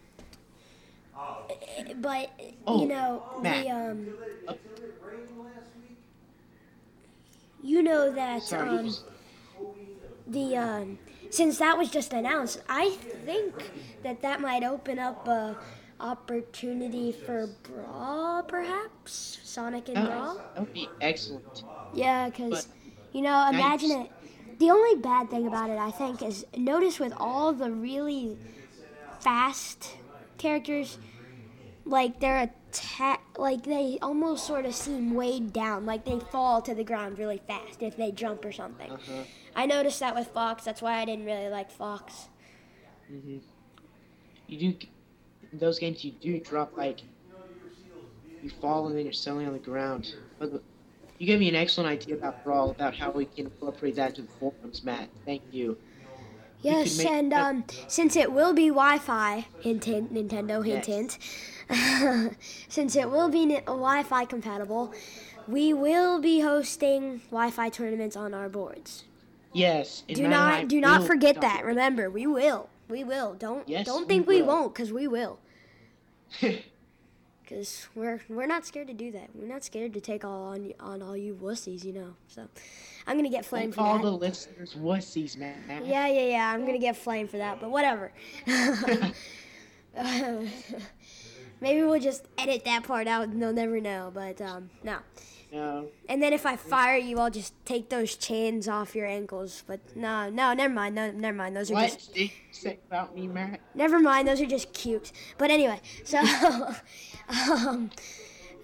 but 1.98 2.30
Oh, 2.68 2.82
you 2.82 2.88
know 2.88 3.24
Matt. 3.42 3.64
the 3.66 3.72
um, 3.72 4.08
you 7.64 7.82
know 7.84 8.12
that 8.14 8.44
Sorry. 8.44 8.70
um, 8.70 8.96
the 10.28 10.56
um, 10.58 11.00
since 11.30 11.58
that 11.60 11.78
was 11.78 11.90
just 11.90 12.14
announced, 12.14 12.62
I 12.70 12.90
think 13.26 13.54
that 14.04 14.22
that 14.22 14.42
might 14.42 14.64
open 14.64 15.00
up 15.00 15.28
a 15.28 15.58
opportunity 16.00 17.12
for 17.12 17.48
Brawl, 17.64 18.44
perhaps 18.44 19.40
Sonic 19.44 19.90
and 19.90 19.98
that, 19.98 20.08
Brawl. 20.08 20.36
that 20.56 20.60
would 20.62 20.74
be 20.74 20.88
excellent. 21.02 21.64
Yeah, 21.94 22.30
because 22.30 22.68
you 23.12 23.22
know, 23.22 23.50
imagine 23.50 23.90
Nice. 23.90 24.06
it. 24.08 24.12
The 24.60 24.72
only 24.72 25.02
bad 25.02 25.30
thing 25.30 25.48
about 25.48 25.70
it, 25.70 25.78
I 25.78 25.90
think, 25.92 26.22
is 26.22 26.46
notice 26.58 27.00
with 27.00 27.14
all 27.18 27.54
the 27.54 27.72
really 27.72 28.38
fast 29.22 29.96
characters, 30.40 30.98
like 31.86 32.20
they're 32.20 32.38
atta- 32.38 33.20
like 33.38 33.64
they 33.64 33.98
almost 34.02 34.46
sort 34.46 34.66
of 34.66 34.76
seem 34.76 35.14
weighed 35.14 35.54
down, 35.54 35.86
like 35.86 36.06
they 36.06 36.20
fall 36.20 36.62
to 36.62 36.76
the 36.76 36.84
ground 36.84 37.20
really 37.20 37.42
fast 37.48 37.82
if 37.82 37.96
they 37.98 38.12
jump 38.12 38.46
or 38.46 38.52
something. 38.52 38.92
Uh-huh. 38.92 39.24
I 39.56 39.66
noticed 39.66 40.00
that 40.00 40.16
with 40.16 40.28
Fox. 40.28 40.64
That's 40.66 40.82
why 40.82 41.00
I 41.00 41.06
didn't 41.06 41.26
really 41.26 41.50
like 41.50 41.72
Fox. 41.72 42.30
hmm 43.10 43.38
You 44.48 44.74
do 44.74 44.88
in 45.52 45.60
those 45.60 45.80
games. 45.80 46.04
You 46.04 46.12
do 46.12 46.40
drop 46.40 46.78
like 46.78 47.02
you 48.42 48.50
fall 48.50 48.88
and 48.88 48.98
then 48.98 49.04
you're 49.06 49.14
selling 49.14 49.48
on 49.48 49.54
the 49.54 49.60
ground. 49.60 50.14
But 50.40 50.64
you 51.18 51.28
gave 51.28 51.40
me 51.40 51.50
an 51.50 51.56
excellent 51.56 51.90
idea 51.90 52.16
about 52.16 52.44
Brawl 52.44 52.72
about 52.72 52.96
how 52.96 53.12
we 53.12 53.26
can 53.26 53.46
incorporate 53.46 53.96
that 53.96 54.10
into 54.12 54.24
the 54.24 54.28
forums, 54.40 54.84
Matt. 54.84 55.10
Thank 55.26 55.44
you. 55.52 55.78
Yes, 56.62 56.98
make 56.98 57.08
and 57.08 57.34
um, 57.34 57.64
since 57.88 58.16
it 58.16 58.32
will 58.32 58.54
be 58.54 58.68
Wi-Fi, 58.68 59.46
hint, 59.62 59.86
hint, 59.86 60.14
Nintendo, 60.14 60.66
hint, 60.66 60.86
hint. 60.86 61.18
since 62.68 62.96
it 62.96 63.10
will 63.10 63.30
be 63.30 63.46
ni- 63.46 63.62
Wi-Fi 63.62 64.26
compatible, 64.26 64.94
we 65.48 65.74
will 65.74 66.20
be 66.20 66.42
hosting 66.42 67.22
Wi-Fi 67.32 67.70
tournaments 67.70 68.16
on 68.18 68.34
our 68.34 68.50
boards. 68.50 69.06
Yes. 69.54 70.04
Do 70.08 70.24
Matt 70.24 70.26
and 70.26 70.36
I 70.36 70.60
not, 70.62 70.68
do 70.68 70.82
not 70.82 71.04
forget 71.08 71.42
that. 71.42 71.64
Remember, 71.64 72.10
we 72.10 72.28
will, 72.28 72.70
we 72.90 73.04
will. 73.04 73.36
Don't, 73.36 73.68
Yes, 73.68 73.86
don't 73.86 74.08
think 74.08 74.28
we 74.28 74.42
will. 74.42 74.48
won't, 74.48 74.76
cause 74.76 74.92
we 74.92 75.08
will. 75.08 75.40
because 77.50 77.88
we're 77.96 78.22
we're 78.30 78.46
not 78.46 78.66
scared 78.66 78.88
to 78.88 78.94
do 78.94 79.12
that. 79.12 79.30
We're 79.34 79.48
not 79.48 79.64
scared 79.64 79.94
to 79.94 80.02
take 80.02 80.24
all 80.24 80.44
on 80.44 80.72
on 80.80 81.02
all 81.02 81.18
you 81.18 81.34
wussies, 81.42 81.84
you 81.84 81.94
know. 81.94 82.14
So 82.28 82.48
I'm 83.08 83.18
gonna 83.18 83.30
get 83.30 83.46
flamed 83.46 83.76
for 83.76 83.82
all 83.82 83.98
that. 83.98 84.04
the 84.04 84.12
listeners 84.12 84.76
wussies, 84.76 85.36
man. 85.36 85.58
Yeah, 85.68 86.08
yeah, 86.08 86.28
yeah. 86.28 86.54
I'm 86.54 86.66
gonna 86.66 86.78
get 86.78 86.96
flamed 86.96 87.32
for 87.32 87.38
that, 87.38 87.60
but 87.60 87.72
whatever. 87.72 88.12
Maybe 91.62 91.82
we'll 91.84 92.00
just 92.00 92.26
edit 92.38 92.64
that 92.66 92.84
part 92.84 93.08
out 93.08 93.28
and 93.28 93.42
they'll 93.42 93.52
never 93.52 93.82
know. 93.82 94.12
But 94.14 94.40
um, 94.42 94.70
no. 94.84 95.00
And 95.52 96.22
then 96.22 96.32
if 96.34 96.46
I 96.46 96.56
fire 96.56 96.98
you, 96.98 97.18
I'll 97.20 97.30
just 97.32 97.54
take 97.66 97.90
those 97.90 98.16
chains 98.16 98.68
off 98.68 98.96
your 98.96 99.08
ankles. 99.08 99.64
But 99.66 99.80
no, 99.96 100.30
no, 100.30 100.54
never 100.54 100.74
mind. 100.74 100.96
No, 100.96 101.12
never 101.12 101.36
mind. 101.38 101.56
Those 101.56 101.72
are 101.72 101.76
What 101.76 101.90
just 101.92 102.14
did 102.14 102.22
you 102.30 102.30
say 102.52 102.80
about 102.88 103.16
me, 103.16 103.28
Matt? 103.28 103.60
never 103.74 104.00
mind. 104.00 104.28
Those 104.28 104.42
are 104.42 104.46
just 104.46 104.74
cute. 104.74 105.12
But 105.38 105.50
anyway, 105.52 105.82
so 106.04 106.20
um, 107.30 107.90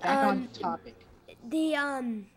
Back 0.02 0.24
Um, 0.24 0.28
on 0.30 0.48
topic. 0.50 0.96
the 1.50 1.76
um 1.76 2.28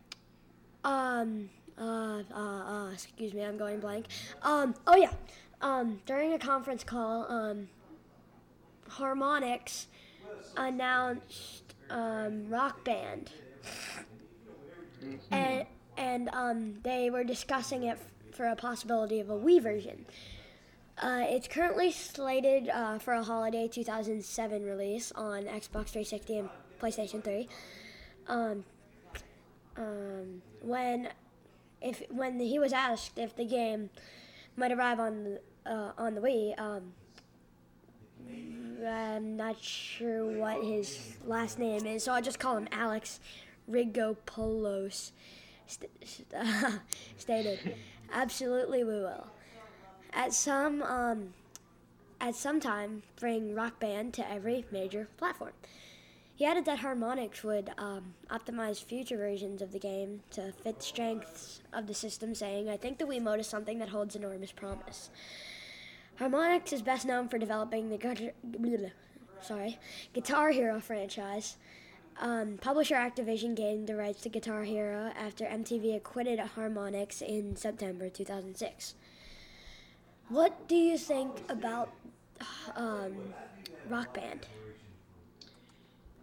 um 0.83 1.49
uh, 1.77 2.23
uh 2.33 2.37
uh 2.37 2.89
excuse 2.91 3.33
me 3.33 3.41
i'm 3.43 3.57
going 3.57 3.79
blank 3.79 4.05
um 4.43 4.73
oh 4.87 4.95
yeah 4.95 5.11
um 5.61 5.99
during 6.05 6.33
a 6.33 6.39
conference 6.39 6.83
call 6.83 7.25
um 7.29 7.67
harmonix 8.89 9.85
announced 10.57 11.75
um 11.89 12.49
rock 12.49 12.83
band 12.85 13.31
and 15.31 15.65
and 15.97 16.29
um 16.33 16.75
they 16.83 17.09
were 17.09 17.23
discussing 17.23 17.83
it 17.83 17.97
f- 17.99 18.35
for 18.35 18.45
a 18.47 18.55
possibility 18.55 19.19
of 19.19 19.29
a 19.29 19.37
wii 19.37 19.61
version. 19.61 20.05
Uh, 21.01 21.23
it's 21.29 21.47
currently 21.47 21.91
slated 21.93 22.67
uh, 22.67 22.99
for 22.99 23.13
a 23.13 23.23
holiday 23.23 23.69
2007 23.69 24.65
release 24.65 25.13
on 25.13 25.43
Xbox 25.43 25.91
360 25.91 26.39
and 26.39 26.49
PlayStation 26.81 27.23
3. 27.23 27.47
Um, 28.27 28.65
um, 29.77 30.41
when 30.61 31.07
if 31.81 32.03
when 32.09 32.37
he 32.39 32.59
was 32.59 32.73
asked 32.73 33.17
if 33.17 33.35
the 33.35 33.45
game 33.45 33.89
might 34.57 34.71
arrive 34.73 34.99
on 34.99 35.23
the 35.23 35.41
uh, 35.65 35.91
on 35.97 36.15
the 36.15 36.21
Wii, 36.21 36.59
um, 36.59 36.91
I'm 38.85 39.37
not 39.37 39.61
sure 39.61 40.25
what 40.37 40.63
his 40.63 41.17
last 41.25 41.59
name 41.59 41.85
is, 41.85 42.03
so 42.03 42.13
I'll 42.13 42.21
just 42.21 42.39
call 42.39 42.57
him 42.57 42.67
Alex 42.71 43.19
Rigopoulos. 43.69 45.11
St- 45.67 45.91
st- 46.03 46.33
stated, 47.17 47.75
absolutely 48.11 48.83
we 48.83 48.93
will. 48.93 49.27
At 50.13 50.33
some 50.33 50.81
um, 50.81 51.33
at 52.21 52.35
some 52.35 52.59
time, 52.59 53.03
bring 53.19 53.55
Rock 53.55 53.79
Band 53.79 54.13
to 54.15 54.29
every 54.29 54.65
major 54.71 55.07
platform. 55.17 55.53
He 56.35 56.45
added 56.45 56.65
that 56.65 56.79
Harmonix 56.79 57.43
would 57.43 57.71
um, 57.77 58.13
optimize 58.29 58.81
future 58.81 59.17
versions 59.17 59.61
of 59.61 59.73
the 59.73 59.79
game 59.79 60.21
to 60.31 60.53
fit 60.53 60.79
the 60.79 60.85
strengths 60.85 61.61
of 61.73 61.85
the 61.85 61.93
system, 61.93 62.33
saying, 62.33 62.69
I 62.69 62.77
think 62.77 62.97
the 62.97 63.03
Wiimote 63.03 63.39
is 63.39 63.47
something 63.47 63.77
that 63.79 63.89
holds 63.89 64.15
enormous 64.15 64.53
promise. 64.53 65.09
Harmonix 66.17 66.71
is 66.71 66.81
best 66.81 67.05
known 67.05 67.27
for 67.27 67.37
developing 67.37 67.89
the 67.89 67.97
gu- 67.97 68.91
sorry, 69.41 69.79
Guitar 70.13 70.51
Hero 70.51 70.79
franchise. 70.79 71.57
Um, 72.19 72.57
publisher 72.57 72.95
Activision 72.95 73.55
gained 73.55 73.87
the 73.87 73.95
rights 73.95 74.21
to 74.23 74.29
Guitar 74.29 74.63
Hero 74.63 75.11
after 75.17 75.45
MTV 75.45 75.95
acquitted 75.95 76.37
Harmonix 76.39 77.21
in 77.21 77.55
September 77.55 78.09
2006. 78.09 78.95
What 80.27 80.67
do 80.67 80.75
you 80.75 80.97
think 80.97 81.31
about 81.47 81.93
um, 82.75 83.15
Rock 83.87 84.13
Band? 84.13 84.47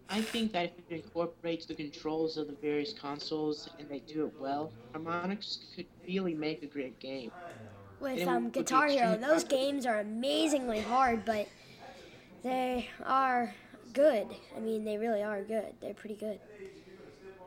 I 0.09 0.21
think 0.21 0.53
that 0.53 0.65
if 0.65 0.71
it 0.89 1.03
incorporates 1.03 1.65
the 1.65 1.73
controls 1.73 2.37
of 2.37 2.47
the 2.47 2.55
various 2.61 2.93
consoles 2.93 3.69
and 3.79 3.89
they 3.89 3.99
do 3.99 4.27
it 4.27 4.33
well, 4.39 4.71
Harmonix 4.93 5.75
could 5.75 5.87
really 6.07 6.35
make 6.35 6.61
a 6.61 6.67
great 6.67 6.97
game. 6.99 7.31
with 7.99 8.19
It 8.19 8.27
um, 8.27 8.51
Guitar 8.51 8.87
Hero. 8.87 9.17
Those 9.17 9.43
games 9.43 9.87
are 9.87 9.99
amazingly 9.99 10.79
hard, 10.79 11.25
but 11.25 11.47
they 12.43 12.87
are 13.03 13.53
good. 13.97 14.35
I 14.55 14.59
mean, 14.59 14.85
they 14.85 14.97
really 14.97 15.23
are 15.23 15.41
good. 15.41 15.73
They're 15.81 15.93
pretty 15.93 16.15
good. 16.15 16.39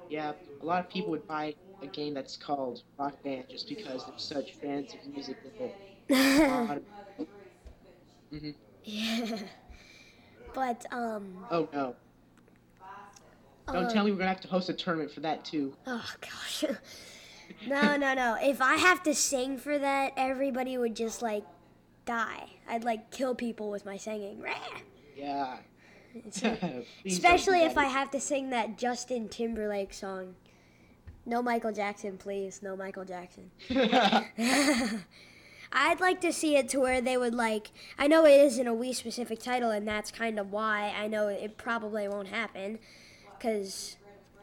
Yeah, 0.09 0.33
a 0.61 0.67
lot 0.67 0.85
of 0.85 0.91
people 0.91 1.11
would 1.13 1.27
buy 1.27 1.55
a 1.83 1.87
game 1.87 2.15
that's 2.15 2.37
called 2.37 2.83
Rock 2.99 3.23
Band 3.23 3.45
just 3.49 3.69
because 3.69 4.05
they're 4.05 4.19
such 4.19 4.55
fans 4.55 4.95
of 4.95 5.07
music 5.07 5.37
that 5.45 5.57
they. 5.59 5.73
hmm 8.39 8.51
yeah. 8.85 9.39
But 10.53 10.85
um, 10.93 11.47
Oh 11.51 11.69
no! 11.73 11.95
Don't 13.73 13.85
uh, 13.85 13.89
tell 13.89 14.05
me 14.05 14.11
we're 14.11 14.19
gonna 14.19 14.31
have 14.31 14.41
to 14.41 14.49
host 14.49 14.69
a 14.69 14.73
tournament 14.73 15.13
for 15.13 15.21
that 15.21 15.45
too. 15.45 15.75
Oh 15.87 16.11
gosh. 16.21 16.65
no, 17.67 17.97
no, 17.97 18.15
no. 18.15 18.37
If 18.41 18.61
I 18.61 18.77
have 18.77 19.03
to 19.05 19.15
sing 19.15 19.59
for 19.59 19.79
that, 19.79 20.13
everybody 20.17 20.77
would 20.77 20.97
just 20.97 21.23
like 21.23 21.45
die. 22.05 22.51
I'd 22.69 22.85
like 22.85 23.11
kill 23.11 23.35
people 23.35 23.71
with 23.71 23.85
my 23.85 23.97
singing. 23.97 24.45
Yeah. 25.17 25.59
It's- 26.15 26.41
Please 26.41 26.41
don't 26.41 26.61
do 26.61 26.85
Especially 27.05 27.63
if. 27.63 27.79
I 27.79 27.85
have 27.85 28.11
to 28.13 28.21
sing 28.21 28.51
that 28.51 28.77
Justin 28.79 29.29
Timberlake 29.29 29.93
song. 29.93 30.35
No 31.27 31.43
Michael 31.43 31.73
Jackson, 31.73 32.17
please. 32.19 32.61
No 32.63 32.77
Michael 32.77 33.05
Jackson. 33.05 33.51
I'd 35.73 36.01
like 36.01 36.21
to 36.23 36.33
see 36.33 36.57
it 36.57 36.69
to 36.71 36.81
where 36.81 37.01
they 37.01 37.17
would 37.17 37.35
like. 37.35 37.71
I 37.99 38.09
know 38.09 38.25
it 38.25 38.41
isn't 38.41 38.67
a 38.67 38.73
Wii 38.73 38.95
specific 38.95 39.39
title, 39.39 39.71
and 39.71 39.87
that's 39.87 40.11
kind 40.11 40.39
of 40.39 40.51
why 40.51 40.93
I 40.99 41.07
know 41.07 41.29
it 41.29 41.57
probably 41.57 42.09
won't 42.09 42.29
happen. 42.29 42.81
Because, 43.39 43.97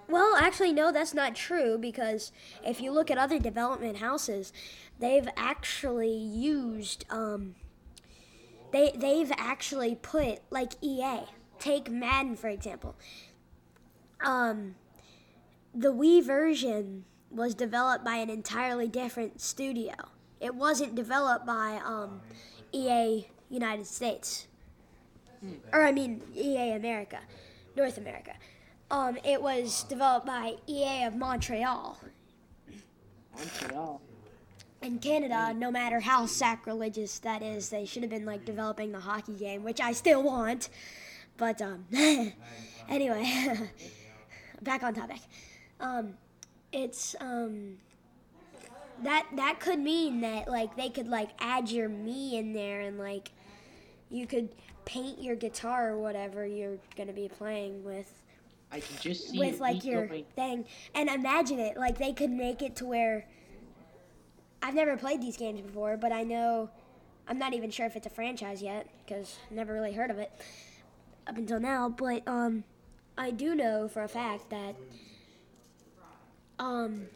well, 0.08 0.36
actually, 0.38 0.72
no, 0.72 0.92
that's 0.92 1.14
not 1.14 1.36
true. 1.36 1.78
Because 1.78 2.32
if 2.66 2.80
you 2.80 2.92
look 2.92 3.12
at 3.12 3.18
other 3.18 3.40
development 3.40 3.98
houses, 3.98 4.54
they've 5.00 5.28
actually 5.36 6.16
used. 6.16 7.06
Um, 7.10 7.56
they 8.72 8.94
they've 8.96 9.32
actually 9.38 9.96
put 9.96 10.40
like 10.50 10.74
EA. 10.82 11.22
Take 11.60 11.90
Madden 11.90 12.36
for 12.36 12.50
example. 12.50 12.96
Um, 14.22 14.76
the 15.74 15.94
Wii 15.94 16.24
version 16.24 17.06
was 17.30 17.54
developed 17.54 18.04
by 18.04 18.16
an 18.16 18.30
entirely 18.30 18.88
different 18.88 19.42
studio. 19.42 19.94
It 20.40 20.56
wasn't 20.56 20.96
developed 20.96 21.46
by 21.46 21.80
um, 21.84 22.22
EA 22.72 23.28
United 23.50 23.86
States, 23.86 24.48
or 25.72 25.84
I 25.84 25.92
mean 25.92 26.22
EA 26.36 26.72
America, 26.72 27.20
North 27.76 27.98
America. 27.98 28.34
Um, 28.90 29.18
it 29.24 29.42
was 29.42 29.84
developed 29.84 30.26
by 30.26 30.56
EA 30.68 31.04
of 31.04 31.16
Montreal. 31.16 32.00
Montreal. 33.36 34.02
In 34.82 35.00
Canada, 35.00 35.54
no 35.54 35.72
matter 35.72 36.00
how 36.00 36.26
sacrilegious 36.26 37.20
that 37.20 37.42
is, 37.42 37.70
they 37.70 37.86
should 37.86 38.04
have 38.04 38.12
been 38.12 38.26
like 38.26 38.46
developing 38.46 38.92
the 38.92 39.00
hockey 39.00 39.34
game, 39.34 39.64
which 39.64 39.82
I 39.82 39.92
still 39.92 40.24
want. 40.24 40.70
But 41.38 41.62
um, 41.62 41.86
anyway, 42.90 43.70
back 44.62 44.84
on 44.84 44.94
topic. 44.94 45.20
Um, 45.80 46.16
it's 46.72 47.16
um, 47.20 47.78
that 49.04 49.28
that 49.36 49.60
could 49.60 49.80
mean 49.80 50.22
that 50.22 50.48
like 50.50 50.76
they 50.76 50.90
could 50.90 51.08
like 51.08 51.30
add 51.40 51.70
your 51.70 51.90
Mii 51.90 52.34
in 52.34 52.54
there 52.54 52.82
and 52.82 52.98
like 52.98 53.32
you 54.10 54.26
could 54.26 54.50
paint 54.86 55.22
your 55.22 55.36
guitar 55.36 55.92
or 55.92 56.00
whatever 56.00 56.46
you're 56.46 56.78
gonna 56.96 57.14
be 57.14 57.28
playing 57.30 57.84
with. 57.84 58.12
I 58.72 58.82
can 58.82 58.98
just 59.00 59.30
see 59.30 59.40
with 59.40 59.60
like 59.62 59.86
your 59.86 60.08
going- 60.08 60.26
thing. 60.36 60.66
And 60.94 61.10
imagine 61.10 61.60
it 61.60 61.78
like 61.78 61.98
they 61.98 62.14
could 62.14 62.32
make 62.32 62.62
it 62.62 62.76
to 62.78 62.86
where 62.86 63.26
i've 64.62 64.74
never 64.74 64.98
played 64.98 65.22
these 65.22 65.38
games 65.38 65.62
before 65.62 65.98
but 65.98 66.12
i 66.12 66.24
know 66.24 66.70
i'm 67.28 67.38
not 67.38 67.54
even 67.54 67.70
sure 67.70 67.86
if 67.86 67.96
it's 67.96 68.08
a 68.08 68.10
franchise 68.10 68.62
yet 68.62 68.88
because 69.06 69.38
never 69.52 69.72
really 69.72 69.94
heard 69.94 70.10
of 70.10 70.18
it 70.18 70.32
up 71.28 71.38
until 71.38 71.60
now 71.60 71.90
but 71.90 72.28
um 72.28 72.64
i 73.18 73.32
do 73.32 73.56
know 73.56 73.88
for 73.88 74.04
a 74.04 74.08
fact 74.08 74.50
that 74.50 74.76
um 76.60 77.08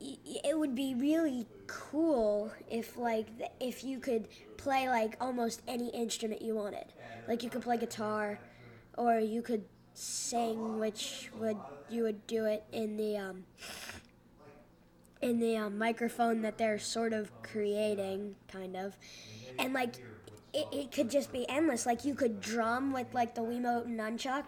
it 0.00 0.58
would 0.58 0.74
be 0.74 0.94
really 0.94 1.46
cool 1.66 2.52
if 2.68 2.96
like 2.96 3.26
if 3.60 3.82
you 3.84 3.98
could 3.98 4.28
play 4.56 4.88
like 4.88 5.16
almost 5.20 5.62
any 5.66 5.88
instrument 5.90 6.42
you 6.42 6.54
wanted. 6.54 6.86
Like 7.26 7.42
you 7.42 7.50
could 7.50 7.62
play 7.62 7.78
guitar 7.78 8.40
or 8.98 9.18
you 9.18 9.42
could 9.42 9.64
sing 9.94 10.78
which 10.78 11.30
would 11.34 11.58
you 11.88 12.02
would 12.02 12.26
do 12.26 12.44
it 12.44 12.64
in 12.72 12.96
the 12.96 13.16
um 13.16 13.44
in 15.22 15.40
the 15.40 15.56
um, 15.56 15.78
microphone 15.78 16.42
that 16.42 16.58
they're 16.58 16.78
sort 16.78 17.12
of 17.12 17.30
creating 17.42 18.36
kind 18.48 18.76
of. 18.76 18.96
And 19.58 19.72
like 19.72 19.96
it, 20.54 20.68
it 20.72 20.92
could 20.92 21.10
just 21.10 21.32
be 21.32 21.48
endless 21.48 21.84
like 21.86 22.04
you 22.04 22.14
could 22.14 22.40
drum 22.40 22.92
with 22.92 23.12
like 23.12 23.34
the 23.34 23.40
Wiimote 23.42 23.86
nunchuck 23.88 24.44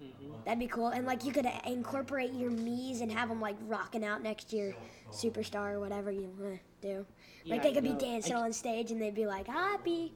Mhm. 0.00 0.44
That'd 0.44 0.60
be 0.60 0.68
cool. 0.68 0.86
And 0.88 1.04
like 1.06 1.24
you 1.24 1.32
could 1.32 1.44
uh, 1.44 1.50
incorporate 1.66 2.32
your 2.32 2.52
Mii's 2.52 3.00
and 3.00 3.10
have 3.10 3.28
them 3.28 3.40
like 3.40 3.56
rocking 3.66 4.04
out 4.04 4.22
next 4.22 4.48
to 4.50 4.56
your 4.56 4.74
superstar 5.10 5.72
or 5.72 5.80
whatever 5.80 6.12
you 6.12 6.30
want 6.38 6.60
to 6.82 6.88
do. 6.88 6.98
Like 7.44 7.56
Yeah, 7.56 7.62
they 7.64 7.72
could 7.72 7.82
be 7.82 7.94
dancing 7.94 8.36
I- 8.36 8.42
on 8.42 8.52
stage 8.52 8.92
and 8.92 9.02
they'd 9.02 9.14
be 9.16 9.26
like 9.26 9.48
happy. 9.48 10.14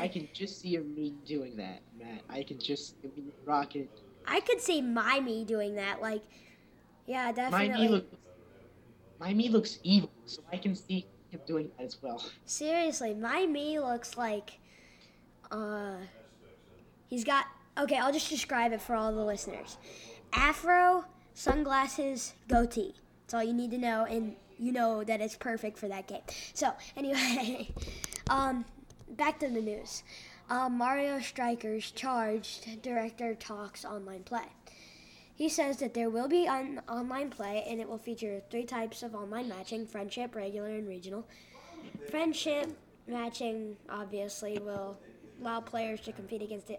I 0.00 0.08
can 0.12 0.28
just 0.32 0.60
see 0.60 0.74
a 0.74 0.80
Mii 0.80 1.14
doing 1.24 1.56
that, 1.58 1.80
Matt. 1.96 2.22
I 2.28 2.42
can 2.42 2.58
just 2.58 2.96
rock 3.44 3.76
it. 3.76 3.88
I 4.26 4.40
could 4.40 4.60
see 4.60 4.82
my 4.82 5.20
Mii 5.22 5.46
doing 5.46 5.76
that. 5.76 6.02
Like, 6.02 6.22
yeah, 7.06 7.30
definitely. 7.30 7.68
My 7.68 7.74
Mii 7.76 7.90
look, 7.90 8.12
my 9.20 9.32
Mii 9.32 9.52
looks 9.52 9.78
evil, 9.84 10.10
so 10.26 10.42
I 10.52 10.56
can 10.56 10.74
see 10.74 11.06
him 11.30 11.40
doing 11.46 11.70
that 11.76 11.84
as 11.84 12.02
well. 12.02 12.22
Seriously, 12.44 13.14
my 13.14 13.46
Mii 13.48 13.80
looks 13.80 14.16
like 14.16 14.58
uh 15.50 15.96
he's 17.08 17.24
got 17.24 17.46
okay, 17.78 17.96
I'll 17.98 18.12
just 18.12 18.28
describe 18.28 18.72
it 18.72 18.80
for 18.80 18.94
all 18.94 19.12
the 19.12 19.24
listeners. 19.24 19.76
Afro, 20.32 21.04
sunglasses, 21.34 22.34
goatee. 22.48 22.94
That's 23.22 23.34
all 23.34 23.44
you 23.44 23.52
need 23.52 23.70
to 23.70 23.78
know 23.78 24.04
and 24.04 24.36
you 24.58 24.72
know 24.72 25.04
that 25.04 25.20
it's 25.20 25.36
perfect 25.36 25.78
for 25.78 25.88
that 25.88 26.06
game. 26.08 26.22
So, 26.54 26.72
anyway, 26.96 27.68
um 28.30 28.64
back 29.08 29.38
to 29.40 29.48
the 29.48 29.60
news. 29.60 30.02
Um, 30.50 30.78
Mario 30.78 31.20
Strikers 31.20 31.90
charged 31.90 32.82
director 32.82 33.34
talks 33.34 33.84
online 33.84 34.22
play. 34.22 34.46
He 35.38 35.48
says 35.48 35.76
that 35.76 35.94
there 35.94 36.10
will 36.10 36.26
be 36.26 36.48
on 36.48 36.80
online 36.88 37.30
play 37.30 37.64
and 37.68 37.80
it 37.80 37.88
will 37.88 37.96
feature 37.96 38.42
three 38.50 38.64
types 38.64 39.04
of 39.04 39.14
online 39.14 39.48
matching 39.48 39.86
friendship, 39.86 40.34
regular, 40.34 40.70
and 40.70 40.88
regional. 40.88 41.24
Friendship 42.10 42.76
matching 43.06 43.76
obviously 43.88 44.58
will 44.58 44.98
allow 45.40 45.60
players 45.60 46.00
to 46.00 46.12
compete 46.12 46.42
against 46.42 46.66
the 46.66 46.78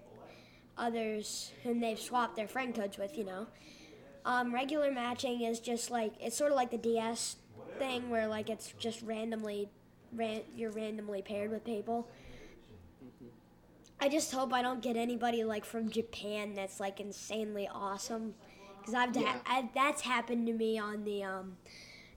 others 0.78 1.54
whom 1.63 1.80
they've 1.80 1.98
swapped 1.98 2.36
their 2.36 2.50
friend 2.50 2.76
codes 2.76 2.98
with, 2.98 3.17
you 3.17 3.24
know. 3.24 3.48
Um, 4.26 4.54
regular 4.54 4.91
matching 4.91 5.43
is 5.43 5.62
just 5.62 5.89
like 5.89 6.12
it's 6.19 6.36
sort 6.36 6.52
of 6.52 6.58
like 6.58 6.69
the 6.69 6.78
DS 6.78 7.38
thing 7.78 8.10
where 8.10 8.28
like 8.28 8.50
it's 8.50 8.74
just 8.78 9.02
randomly 9.04 9.69
ran, 10.13 10.41
you're 10.54 10.72
randomly 10.72 11.22
paired 11.22 11.50
with 11.50 11.63
people. 11.63 12.10
I 14.02 14.10
just 14.10 14.34
hope 14.34 14.52
I 14.52 14.62
don't 14.62 14.82
get 14.82 14.98
anybody 14.98 15.45
like 15.45 15.63
from 15.63 15.89
Japan 15.89 16.56
that's 16.56 16.82
like 16.82 17.00
insanely 17.00 17.69
awesome 17.74 18.34
because 18.80 18.94
I've 18.94 19.15
Yeah. 19.15 19.38
I, 19.46 19.70
that's 19.74 20.02
happened 20.02 20.48
to 20.48 20.54
me 20.54 20.78
on 20.80 21.04
the 21.04 21.24
um, 21.24 21.58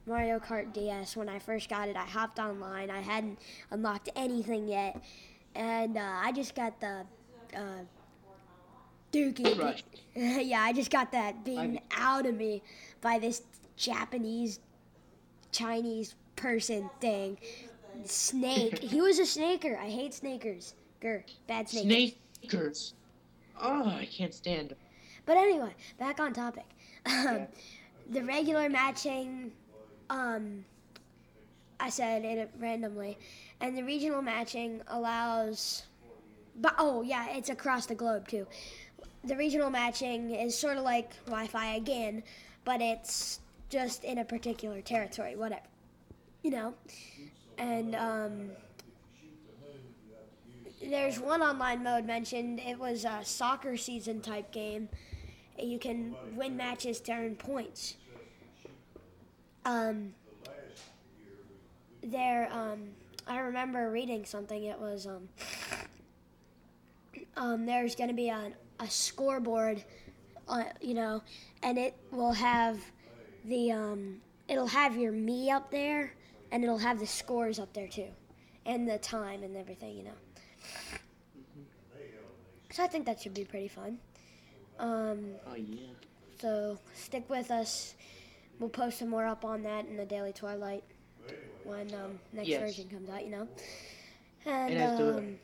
Mario 0.06 0.38
Kart 0.38 0.72
DS 0.72 1.16
when 1.16 1.28
I 1.28 1.38
first 1.38 1.68
got 1.68 1.88
it. 1.88 1.96
I 1.96 2.04
hopped 2.04 2.38
online. 2.38 2.90
I 2.90 3.00
hadn't 3.00 3.38
unlocked 3.70 4.08
anything 4.16 4.68
yet, 4.68 5.02
and 5.54 5.96
uh, 5.96 6.00
I 6.22 6.32
just 6.32 6.54
got 6.54 6.80
the 6.80 7.04
uh, 7.54 7.84
Dookie. 9.12 9.56
Crushed. 9.58 9.84
yeah, 10.14 10.60
I 10.62 10.72
just 10.72 10.90
got 10.90 11.12
that 11.12 11.44
beaten 11.44 11.78
I- 11.90 12.02
out 12.02 12.26
of 12.26 12.34
me 12.36 12.62
by 13.00 13.18
this 13.18 13.42
Japanese 13.76 14.60
Chinese 15.50 16.14
person 16.36 16.88
thing. 17.00 17.38
Snake. 18.04 18.78
he 18.78 19.00
was 19.02 19.18
a 19.18 19.26
snaker. 19.26 19.78
I 19.80 19.88
hate 19.90 20.14
snakers. 20.14 20.74
Grr. 21.02 21.22
Bad 21.46 21.68
snakers. 21.68 22.14
Snakers. 22.40 22.94
Oh, 23.60 23.86
I 23.86 24.08
can't 24.10 24.32
stand. 24.32 24.72
'em. 24.72 24.78
But 25.24 25.36
anyway, 25.36 25.74
back 25.98 26.20
on 26.20 26.32
topic. 26.32 26.64
Um, 27.04 27.14
Yeah. 27.14 27.46
The 28.10 28.24
regular 28.24 28.68
matching, 28.68 29.52
um, 30.10 30.64
I 31.80 31.88
said 31.88 32.24
it 32.24 32.50
randomly, 32.60 33.16
and 33.60 33.76
the 33.76 33.82
regional 33.82 34.22
matching 34.22 34.82
allows. 34.88 35.84
But 36.60 36.74
oh 36.78 37.02
yeah, 37.02 37.30
it's 37.30 37.48
across 37.48 37.86
the 37.86 37.94
globe 37.94 38.28
too. 38.28 38.46
The 39.24 39.36
regional 39.36 39.70
matching 39.70 40.32
is 40.32 40.56
sort 40.58 40.76
of 40.76 40.84
like 40.84 41.10
Wi-Fi 41.26 41.74
again, 41.76 42.22
but 42.64 42.80
it's 42.80 43.40
just 43.70 44.04
in 44.04 44.18
a 44.18 44.24
particular 44.24 44.80
territory, 44.82 45.34
whatever, 45.36 45.62
you 46.42 46.50
know. 46.50 46.74
And 47.58 47.94
um, 47.94 48.50
there's 50.82 51.18
one 51.20 51.42
online 51.42 51.82
mode 51.82 52.04
mentioned. 52.04 52.60
It 52.60 52.78
was 52.78 53.04
a 53.04 53.20
soccer 53.24 53.76
season 53.76 54.20
type 54.20 54.50
game. 54.52 54.88
You 55.62 55.78
can 55.78 56.14
win 56.34 56.56
matches 56.56 57.00
to 57.02 57.12
earn 57.12 57.36
points. 57.36 57.94
Um, 59.64 60.14
there, 62.02 62.48
um, 62.52 62.88
I 63.26 63.38
remember 63.38 63.90
reading 63.90 64.24
something. 64.24 64.64
It 64.64 64.78
was 64.78 65.06
um, 65.06 65.28
um, 67.36 67.66
there's 67.66 67.94
going 67.94 68.08
to 68.08 68.14
be 68.14 68.28
a, 68.28 68.52
a 68.80 68.90
scoreboard, 68.90 69.84
uh, 70.48 70.64
you 70.80 70.94
know, 70.94 71.22
and 71.62 71.78
it 71.78 71.96
will 72.10 72.32
have 72.32 72.80
the 73.44 73.70
um, 73.70 74.20
it'll 74.48 74.66
have 74.66 74.96
your 74.96 75.12
Mii 75.12 75.50
up 75.52 75.70
there, 75.70 76.12
and 76.50 76.64
it'll 76.64 76.78
have 76.78 76.98
the 76.98 77.06
scores 77.06 77.60
up 77.60 77.72
there 77.72 77.88
too, 77.88 78.08
and 78.66 78.88
the 78.88 78.98
time 78.98 79.44
and 79.44 79.56
everything, 79.56 79.96
you 79.96 80.04
know. 80.04 80.10
So 82.72 82.82
I 82.82 82.88
think 82.88 83.06
that 83.06 83.20
should 83.20 83.34
be 83.34 83.44
pretty 83.44 83.68
fun. 83.68 83.98
Um, 84.78 85.34
Oh 85.46 85.54
yeah. 85.54 85.92
so 86.40 86.78
stick 86.94 87.28
with 87.28 87.50
us. 87.50 87.94
We'll 88.58 88.70
post 88.70 88.98
some 88.98 89.08
more 89.08 89.26
up 89.26 89.44
on 89.44 89.62
that 89.64 89.86
in 89.86 89.96
the 89.96 90.06
Daily 90.06 90.32
Twilight 90.32 90.84
when 91.64 91.94
um, 91.94 92.20
next 92.32 92.48
Yes. 92.50 92.60
version 92.60 92.88
comes 92.88 93.08
out, 93.10 93.24
you 93.24 93.30
know. 93.30 93.48
And, 94.46 94.78
And 94.78 95.00
um, 95.00 95.38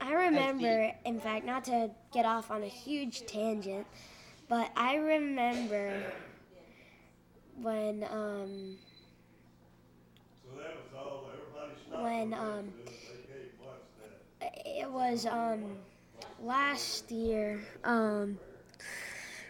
I 0.00 0.12
remember, 0.12 0.92
in 1.04 1.20
fact, 1.20 1.44
not 1.44 1.64
to 1.64 1.90
get 2.12 2.24
off 2.24 2.50
on 2.50 2.62
a 2.62 2.68
huge 2.68 3.26
tangent, 3.26 3.86
but 4.48 4.70
I 4.76 4.96
remember 4.96 6.04
when 7.60 8.04
um, 8.10 8.78
when 11.96 12.32
um, 12.34 12.72
it 14.40 14.90
was 14.90 15.26
um, 15.26 15.78
last 16.42 17.10
year, 17.10 17.60
um, 17.84 18.38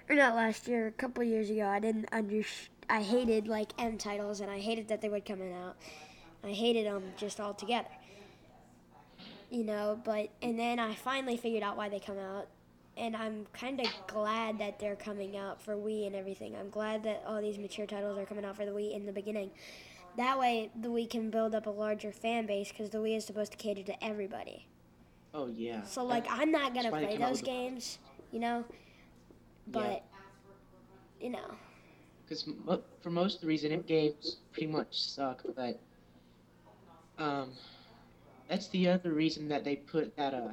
or 0.08 0.16
not 0.16 0.34
last 0.34 0.68
year, 0.68 0.86
a 0.86 0.92
couple 0.92 1.22
years 1.24 1.50
ago. 1.50 1.66
I 1.66 1.80
didn't 1.80 2.08
under. 2.12 2.42
I 2.90 3.02
hated 3.02 3.48
like 3.48 3.72
M 3.78 3.98
titles, 3.98 4.40
and 4.40 4.50
I 4.50 4.58
hated 4.58 4.88
that 4.88 5.00
they 5.00 5.08
would 5.08 5.24
come 5.24 5.40
out. 5.52 5.76
I 6.44 6.48
hated 6.48 6.86
them 6.86 7.02
just 7.16 7.40
altogether. 7.40 7.88
You 9.50 9.64
know, 9.64 10.00
but 10.04 10.30
and 10.42 10.58
then 10.58 10.78
I 10.78 10.94
finally 10.94 11.36
figured 11.36 11.62
out 11.62 11.76
why 11.76 11.88
they 11.88 12.00
come 12.00 12.18
out, 12.18 12.48
and 12.96 13.16
I'm 13.16 13.46
kind 13.52 13.80
of 13.80 13.86
glad 14.06 14.58
that 14.58 14.78
they're 14.78 14.96
coming 14.96 15.36
out 15.36 15.60
for 15.60 15.74
Wii 15.74 16.06
and 16.06 16.14
everything. 16.14 16.56
I'm 16.56 16.70
glad 16.70 17.02
that 17.04 17.22
all 17.26 17.40
these 17.40 17.58
mature 17.58 17.86
titles 17.86 18.18
are 18.18 18.26
coming 18.26 18.44
out 18.44 18.56
for 18.56 18.66
the 18.66 18.72
Wii 18.72 18.94
in 18.94 19.06
the 19.06 19.12
beginning. 19.12 19.50
That 20.16 20.38
way, 20.38 20.70
the 20.78 20.88
Wii 20.88 21.08
can 21.08 21.30
build 21.30 21.54
up 21.54 21.66
a 21.66 21.70
larger 21.70 22.12
fan 22.12 22.46
base 22.46 22.70
because 22.70 22.90
the 22.90 22.98
Wii 22.98 23.16
is 23.16 23.24
supposed 23.24 23.52
to 23.52 23.58
cater 23.58 23.84
to 23.84 24.04
everybody. 24.04 24.66
Oh 25.34 25.46
yeah. 25.48 25.82
So 25.84 26.04
like 26.04 26.26
I'm 26.28 26.50
not 26.50 26.74
gonna 26.74 26.90
That's 26.90 26.92
why 26.92 27.00
they 27.00 27.16
play 27.16 27.26
those 27.26 27.40
the- 27.40 27.46
games, 27.46 27.98
you 28.32 28.40
know. 28.40 28.64
But 29.66 30.02
you 31.20 31.30
know, 31.30 31.54
because 32.24 32.46
mo- 32.46 32.82
for 33.02 33.10
most 33.10 33.36
of 33.36 33.40
the 33.42 33.46
reason, 33.46 33.72
it 33.72 33.86
games 33.86 34.38
pretty 34.52 34.68
much 34.68 35.02
suck. 35.02 35.42
But 35.54 35.78
um, 37.18 37.52
that's 38.48 38.68
the 38.68 38.88
other 38.88 39.12
reason 39.12 39.48
that 39.48 39.64
they 39.64 39.76
put 39.76 40.16
that 40.16 40.34
uh 40.34 40.48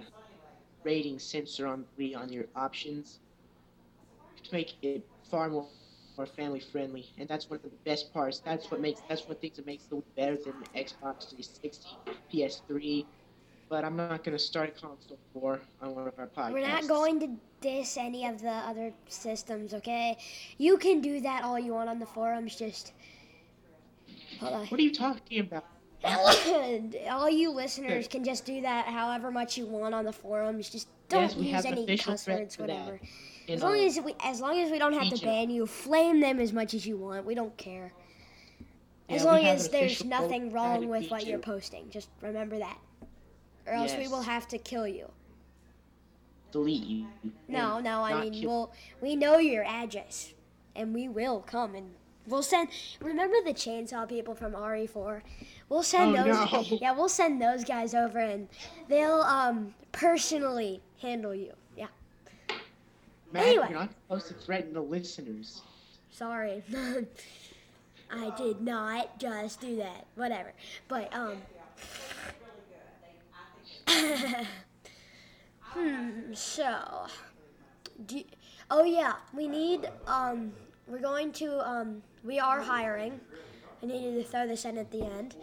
rating 0.84 1.18
censor 1.20 1.66
on 1.68 1.86
Wii 1.98 2.16
on 2.18 2.32
your 2.32 2.46
options 2.56 3.20
to 4.44 4.54
make 4.54 4.74
it 4.84 5.08
far 5.32 5.50
more 5.50 5.68
more 6.18 6.26
family 6.26 6.60
friendly, 6.62 7.08
and 7.18 7.28
that's 7.28 7.50
one 7.50 7.60
of 7.64 7.64
the 7.64 7.78
best 7.86 8.14
parts. 8.14 8.40
That's 8.40 8.70
what 8.72 8.82
makes 8.82 9.02
that's 9.08 9.28
what 9.28 9.40
things 9.42 9.56
that 9.58 9.66
makes 9.66 9.86
the 9.86 9.96
Wii 9.96 10.04
better 10.18 10.36
than 10.38 10.54
the 10.60 10.80
Xbox 10.80 11.30
360, 11.30 11.98
PS3. 12.34 13.06
But 13.70 13.84
I'm 13.84 13.96
not 13.96 14.24
gonna 14.24 14.38
start 14.40 14.70
a 14.70 14.72
console 14.72 15.18
war 15.34 15.60
on 15.82 15.96
one 15.96 16.08
of 16.08 16.14
our 16.18 16.28
podcasts. 16.28 16.54
we're 16.54 16.68
not 16.68 16.88
going 16.88 17.20
to 17.22 17.30
diss 17.62 17.98
any 17.98 18.26
of 18.26 18.42
the 18.42 18.50
other 18.50 18.94
systems, 19.08 19.74
okay? 19.74 20.18
You 20.58 20.78
can 20.78 21.02
do 21.02 21.20
that 21.22 21.44
all 21.44 21.60
you 21.60 21.74
want 21.74 21.90
on 21.90 22.00
the 22.00 22.06
forums. 22.06 22.56
Just 22.56 22.94
hold 24.40 24.54
on. 24.54 24.66
What 24.68 24.80
are 24.80 24.84
you 24.84 24.94
talking 24.94 25.40
about? 25.40 25.66
all 27.10 27.30
you 27.30 27.52
listeners 27.52 28.08
can 28.08 28.24
just 28.24 28.46
do 28.46 28.62
that 28.62 28.86
however 28.88 29.32
much 29.32 29.58
you 29.58 29.66
want 29.66 29.94
on 29.96 30.06
the 30.06 30.14
forums. 30.14 30.70
Just 30.70 30.88
don't 31.10 31.36
Yes, 31.36 31.36
use 31.36 31.66
any 31.66 31.88
cuss 31.98 32.28
words, 32.28 32.60
whatever. 32.60 33.00
As 33.50 33.62
long 33.64 33.80
as 33.80 34.00
we, 34.00 34.16
as 34.24 34.42
long 34.42 34.60
as 34.60 34.72
we 34.72 34.78
don't 34.78 34.94
have 34.94 35.10
to 35.10 35.18
ban 35.18 35.50
you, 35.50 35.66
flame 35.66 36.20
them 36.20 36.40
as 36.40 36.54
much 36.54 36.74
as 36.74 36.86
you 36.86 36.98
want. 36.98 37.26
We 37.26 37.34
don't 37.36 37.56
care. 37.58 37.94
As 39.10 39.24
Yeah, 39.24 39.32
long 39.32 39.46
as 39.46 39.70
there's 39.70 40.04
nothing 40.04 40.52
wrong 40.52 40.88
with 40.88 41.10
what 41.10 41.26
you're 41.26 41.40
posting. 41.40 41.90
Just 41.90 42.10
remember 42.22 42.58
that. 42.60 42.78
Or 43.68 43.74
else 43.74 43.96
we 43.98 44.08
will 44.08 44.22
have 44.22 44.48
to 44.50 44.58
kill 44.58 44.88
you. 44.88 45.10
delete 46.52 46.84
you. 46.84 47.08
No, 47.48 47.80
no, 47.80 48.02
I 48.04 48.12
not 48.12 48.24
mean, 48.24 48.34
kill- 48.34 48.50
we'll, 48.50 48.74
we 49.02 49.16
know 49.16 49.38
your 49.38 49.64
address. 49.66 50.34
And 50.76 50.94
we 50.94 51.08
will 51.08 51.40
come 51.42 51.74
and 51.76 51.92
we'll 52.28 52.44
send. 52.44 52.70
Remember 53.02 53.38
the 53.46 53.54
chainsaw 53.54 54.08
people 54.08 54.36
from 54.36 54.52
RE4? 54.54 55.22
We'll 55.70 55.84
send 55.84 56.18
Oh, 56.18 56.24
those. 56.24 56.72
no. 56.72 56.78
Yeah, 56.82 56.92
we'll 56.92 57.10
send 57.10 57.42
those 57.42 57.64
guys 57.64 57.94
over 57.96 58.20
and 58.20 58.48
they'll 58.90 59.22
um 59.22 59.74
personally 59.94 60.82
handle 61.02 61.34
you. 61.34 61.54
Yeah. 61.78 61.88
Matt, 63.32 63.46
anyway. 63.48 63.68
you're 63.70 63.80
not 63.80 63.90
supposed 64.08 64.28
to 64.28 64.34
threaten 64.34 64.74
the 64.74 64.82
listeners. 64.82 65.62
Sorry. 66.12 66.62
I 68.12 68.30
did 68.38 68.62
not 68.62 69.18
just 69.20 69.60
do 69.62 69.78
that. 69.78 70.06
Whatever. 70.16 70.52
But 70.90 71.14
um 71.16 71.38
hmm. 73.88 74.44
So, 76.34 77.08
do, 78.06 78.22
oh 78.72 78.84
yeah, 78.84 79.14
we 79.34 79.48
need 79.48 79.90
um. 80.08 80.52
We're 80.88 81.00
going 81.00 81.32
to 81.34 81.68
um. 81.68 82.02
We 82.24 82.40
are 82.40 82.62
hiring. 82.62 83.20
I 83.82 83.86
needed 83.88 84.16
to 84.16 84.24
throw 84.24 84.48
this 84.48 84.66
in 84.66 84.78
at 84.78 84.92
the 84.92 85.04
end. 85.06 85.36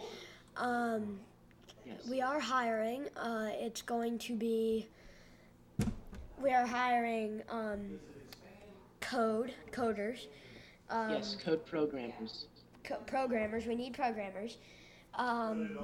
Um, 0.57 1.19
Yes. 1.85 2.07
we 2.09 2.21
are 2.21 2.39
hiring. 2.39 3.07
Uh, 3.17 3.49
it's 3.53 3.81
going 3.81 4.17
to 4.19 4.35
be. 4.35 4.87
We 6.41 6.53
are 6.53 6.65
hiring 6.65 7.41
um, 7.49 7.99
code 9.01 9.53
coders. 9.71 10.27
Um, 10.89 11.09
yes, 11.11 11.35
code 11.43 11.65
programmers. 11.65 12.45
co- 12.85 13.01
programmers. 13.05 13.65
We 13.65 13.75
need 13.75 13.93
programmers. 13.93 14.57
Um, 15.15 15.79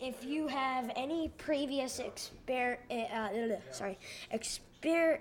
if 0.00 0.24
you 0.24 0.48
have 0.48 0.90
any 0.96 1.28
previous 1.38 2.00
exper- 2.00 2.78
uh, 2.90 2.94
uh, 2.94 3.56
sorry, 3.70 3.98
experience, 4.32 5.20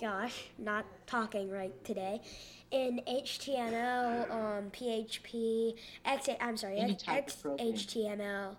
gosh, 0.00 0.44
not 0.58 0.86
talking 1.06 1.50
right 1.50 1.72
today, 1.84 2.22
in 2.70 3.02
HTML, 3.06 4.30
um, 4.30 4.70
PHP, 4.70 5.74
X, 6.06 6.28
I'm 6.40 6.56
sorry, 6.56 6.78
Any 6.78 6.92
X, 6.94 7.02
type 7.02 7.28
of 7.28 7.42
program. 7.42 7.72
HTML, 7.74 8.56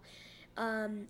um, 0.58 1.08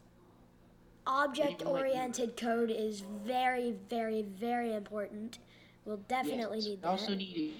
object-oriented 1.05 2.37
code 2.37 2.71
is 2.71 3.03
very, 3.25 3.75
very, 3.89 4.21
very 4.21 4.73
important. 4.73 5.39
We'll 5.83 5.97
definitely 6.07 6.59
yes. 6.59 6.67
need 6.67 6.75
We 6.75 6.81
that. 6.83 6.87
also 6.87 7.13
need 7.13 7.55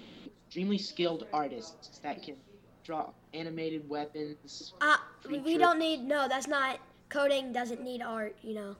extremely 0.46 0.78
skilled 0.78 1.26
artists 1.30 1.98
that 1.98 2.22
can 2.22 2.36
draw 2.84 3.10
animated 3.32 3.88
weapons. 3.88 4.72
Uh, 4.80 4.96
we 5.28 5.58
don't 5.58 5.78
need 5.78 6.04
no. 6.04 6.28
That's 6.28 6.46
not 6.46 6.78
coding. 7.08 7.52
Doesn't 7.52 7.82
need 7.82 8.02
art. 8.02 8.36
You 8.42 8.54
know. 8.54 8.76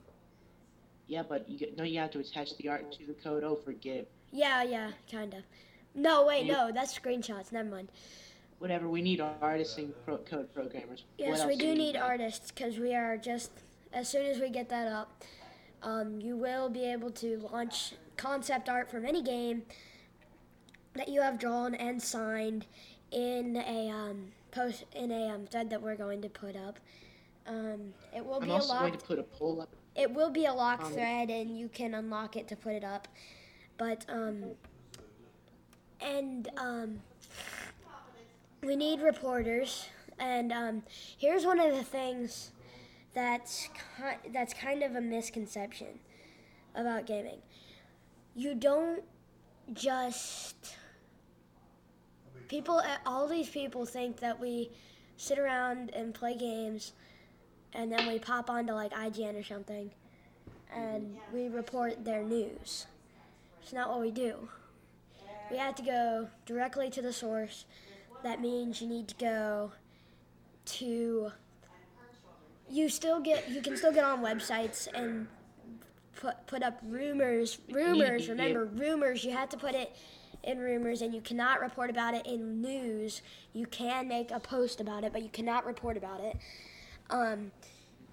Yeah, 1.07 1.23
but 1.27 1.47
you 1.49 1.67
no, 1.77 1.83
you 1.83 1.99
have 1.99 2.11
to 2.11 2.19
attach 2.19 2.55
the 2.57 2.69
art 2.69 2.91
to 2.93 3.05
the 3.05 3.13
code. 3.13 3.43
Oh, 3.43 3.55
forget. 3.55 4.07
Yeah, 4.31 4.63
yeah, 4.63 4.91
kind 5.11 5.33
of. 5.33 5.43
No, 5.93 6.25
wait, 6.25 6.45
no. 6.45 6.71
That's 6.71 6.97
screenshots. 6.97 7.51
Never 7.51 7.69
mind. 7.69 7.89
Whatever. 8.59 8.87
We 8.87 9.01
need 9.01 9.21
artists 9.21 9.77
and 9.77 9.93
pro- 10.05 10.17
code 10.17 10.53
programmers. 10.53 11.03
Yes, 11.17 11.45
we 11.45 11.55
do 11.55 11.75
need 11.75 11.95
artists 11.97 12.51
because 12.51 12.77
we 12.77 12.95
are 12.95 13.17
just 13.17 13.51
as 13.95 14.09
soon 14.09 14.25
as 14.25 14.39
we 14.39 14.49
get 14.49 14.69
that 14.69 14.87
up, 14.87 15.23
um, 15.81 16.19
you 16.19 16.35
will 16.35 16.69
be 16.69 16.83
able 16.83 17.09
to 17.11 17.37
launch 17.51 17.93
concept 18.17 18.69
art 18.69 18.91
from 18.91 19.05
any 19.05 19.21
game 19.21 19.63
that 20.93 21.07
you 21.07 21.21
have 21.21 21.39
drawn 21.39 21.73
and 21.75 22.01
signed 22.01 22.65
in 23.11 23.55
a 23.57 23.89
um, 23.89 24.31
post 24.51 24.85
in 24.93 25.11
a 25.11 25.29
um, 25.29 25.45
thread 25.47 25.69
that 25.69 25.81
we're 25.81 25.95
going 25.95 26.21
to 26.21 26.29
put 26.29 26.55
up. 26.55 26.79
Um, 27.47 27.93
it 28.15 28.25
will 28.25 28.35
I'm 28.35 28.43
be 28.45 28.49
a 28.49 28.53
also 28.53 28.69
locked. 28.69 28.81
going 28.81 28.99
to 28.99 29.05
put 29.05 29.19
a 29.19 29.23
poll 29.23 29.61
up. 29.61 29.69
It 29.95 30.11
will 30.13 30.29
be 30.29 30.45
a 30.45 30.53
locked 30.53 30.87
thread, 30.87 31.29
and 31.29 31.57
you 31.57 31.69
can 31.69 31.93
unlock 31.93 32.35
it 32.35 32.47
to 32.49 32.55
put 32.55 32.73
it 32.73 32.83
up. 32.83 33.07
But 33.77 34.05
um, 34.09 34.43
and 36.01 36.49
um, 36.57 36.99
we 38.63 38.75
need 38.75 39.01
reporters. 39.01 39.87
And 40.17 40.51
um, 40.53 40.83
here's 41.17 41.45
one 41.45 41.59
of 41.59 41.75
the 41.75 41.83
things 41.83 42.51
that's 43.13 43.69
ki- 43.97 44.29
that's 44.33 44.53
kind 44.53 44.81
of 44.83 44.95
a 44.95 45.01
misconception 45.01 45.99
about 46.73 47.05
gaming. 47.05 47.39
You 48.35 48.55
don't 48.55 49.03
just 49.73 50.75
people. 52.47 52.79
Eh, 52.79 52.97
all 53.05 53.27
these 53.27 53.49
people 53.49 53.85
think 53.85 54.19
that 54.19 54.39
we 54.39 54.69
sit 55.17 55.39
around 55.39 55.91
and 55.93 56.13
play 56.13 56.35
games, 56.35 56.93
and 57.73 57.91
then 57.91 58.07
we 58.07 58.19
pop 58.19 58.49
onto 58.49 58.73
like 58.73 58.91
IGN 58.91 59.39
or 59.39 59.43
something, 59.43 59.91
and 60.73 61.17
we 61.33 61.47
report 61.47 62.03
their 62.03 62.23
news. 62.23 62.87
It's 63.61 63.73
not 63.73 63.89
what 63.89 64.01
we 64.01 64.11
do. 64.11 64.49
We 65.49 65.57
have 65.57 65.75
to 65.75 65.83
go 65.83 66.27
directly 66.45 66.89
to 66.91 67.01
the 67.01 67.13
source. 67.13 67.65
That 68.23 68.41
means 68.41 68.81
you 68.81 68.87
need 68.87 69.07
to 69.09 69.15
go 69.15 69.71
to. 70.65 71.31
You 72.69 72.89
still 72.89 73.19
get. 73.19 73.49
You 73.49 73.61
can 73.61 73.77
still 73.77 73.91
get 73.91 74.03
on 74.03 74.21
websites 74.21 74.87
and 74.93 75.27
put 76.15 76.47
put 76.47 76.63
up 76.63 76.79
rumors. 76.83 77.59
Rumors. 77.71 78.27
Remember, 78.27 78.65
rumors. 78.65 79.23
You 79.23 79.31
have 79.31 79.49
to 79.49 79.57
put 79.57 79.75
it 79.75 79.95
in 80.45 80.59
rumors, 80.59 81.01
and 81.01 81.13
you 81.13 81.21
cannot 81.21 81.59
report 81.59 81.89
about 81.89 82.13
it 82.13 82.25
in 82.25 82.61
news. 82.61 83.21
You 83.53 83.65
can 83.65 84.07
make 84.07 84.31
a 84.31 84.39
post 84.39 84.79
about 84.79 85.03
it, 85.03 85.11
but 85.11 85.23
you 85.23 85.29
cannot 85.29 85.65
report 85.65 85.97
about 85.97 86.21
it. 86.21 86.37
Um, 87.09 87.51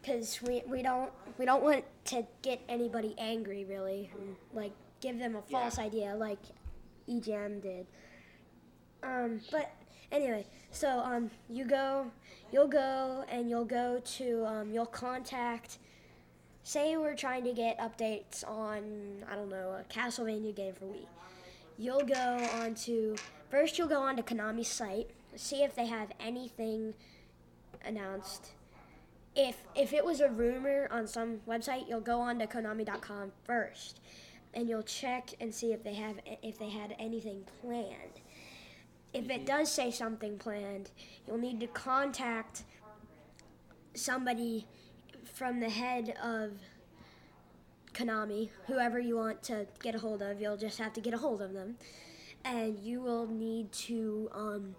because 0.00 0.42
we, 0.42 0.62
we 0.66 0.82
don't 0.82 1.12
we 1.38 1.44
don't 1.44 1.62
want 1.62 1.84
to 2.06 2.26
get 2.42 2.60
anybody 2.68 3.14
angry 3.18 3.64
really 3.64 4.10
and, 4.18 4.34
like 4.52 4.72
give 5.00 5.16
them 5.18 5.36
a 5.36 5.42
false 5.42 5.78
Yeah. 5.78 5.84
idea 5.84 6.14
like 6.16 6.40
EGM 7.08 7.62
did. 7.62 7.86
Um, 9.04 9.40
but 9.52 9.70
anyway, 10.10 10.44
so 10.72 10.88
um, 11.00 11.30
you 11.48 11.64
go, 11.64 12.10
you'll 12.52 12.66
go 12.68 13.24
and 13.28 13.48
you'll 13.48 13.64
go 13.64 14.00
to 14.16 14.44
um, 14.46 14.72
you'll 14.72 14.86
contact. 14.86 15.78
Say 16.64 16.96
we're 16.96 17.14
trying 17.14 17.44
to 17.44 17.52
get 17.52 17.78
updates 17.78 18.42
on 18.48 19.24
I 19.30 19.36
don't 19.36 19.50
know 19.50 19.76
a 19.80 19.84
Castlevania 19.92 20.54
game 20.54 20.74
for 20.74 20.86
Wii. 20.86 21.06
You'll 21.82 22.06
go 22.06 22.48
onto 22.60 23.16
first. 23.50 23.78
You'll 23.78 23.88
go 23.88 24.00
onto 24.00 24.22
Konami's 24.22 24.68
site, 24.68 25.10
see 25.34 25.62
if 25.64 25.74
they 25.74 25.86
have 25.86 26.12
anything 26.20 26.94
announced 27.84 28.52
if 29.34 29.56
if 29.74 29.92
it 29.92 30.04
was 30.04 30.20
a 30.20 30.28
rumor 30.28 30.88
on 30.90 31.06
some 31.06 31.40
website, 31.48 31.88
you'll 31.88 32.00
go 32.00 32.20
on 32.20 32.38
to 32.38 32.46
konami.com 32.46 33.32
first 33.44 34.00
and 34.54 34.68
you'll 34.68 34.82
check 34.82 35.30
and 35.40 35.54
see 35.54 35.72
if 35.72 35.82
they 35.82 35.94
have 35.94 36.16
if 36.42 36.58
they 36.58 36.70
had 36.70 36.94
anything 36.98 37.44
planned. 37.60 38.20
If 39.12 39.24
it 39.24 39.28
mm-hmm. 39.28 39.44
does 39.44 39.72
say 39.72 39.90
something 39.90 40.38
planned, 40.38 40.90
you'll 41.26 41.38
need 41.38 41.60
to 41.60 41.66
contact 41.66 42.64
somebody 43.94 44.66
from 45.34 45.60
the 45.60 45.70
head 45.70 46.14
of 46.22 46.52
Konami, 47.92 48.50
whoever 48.66 48.98
you 48.98 49.16
want 49.16 49.42
to 49.44 49.66
get 49.82 49.94
a 49.94 49.98
hold 49.98 50.22
of, 50.22 50.40
you'll 50.40 50.56
just 50.56 50.78
have 50.78 50.92
to 50.94 51.00
get 51.00 51.14
a 51.14 51.18
hold 51.18 51.42
of 51.42 51.52
them. 51.52 51.76
And 52.44 52.78
you 52.78 53.00
will 53.00 53.26
need 53.26 53.72
to 53.72 54.30
um 54.32 54.74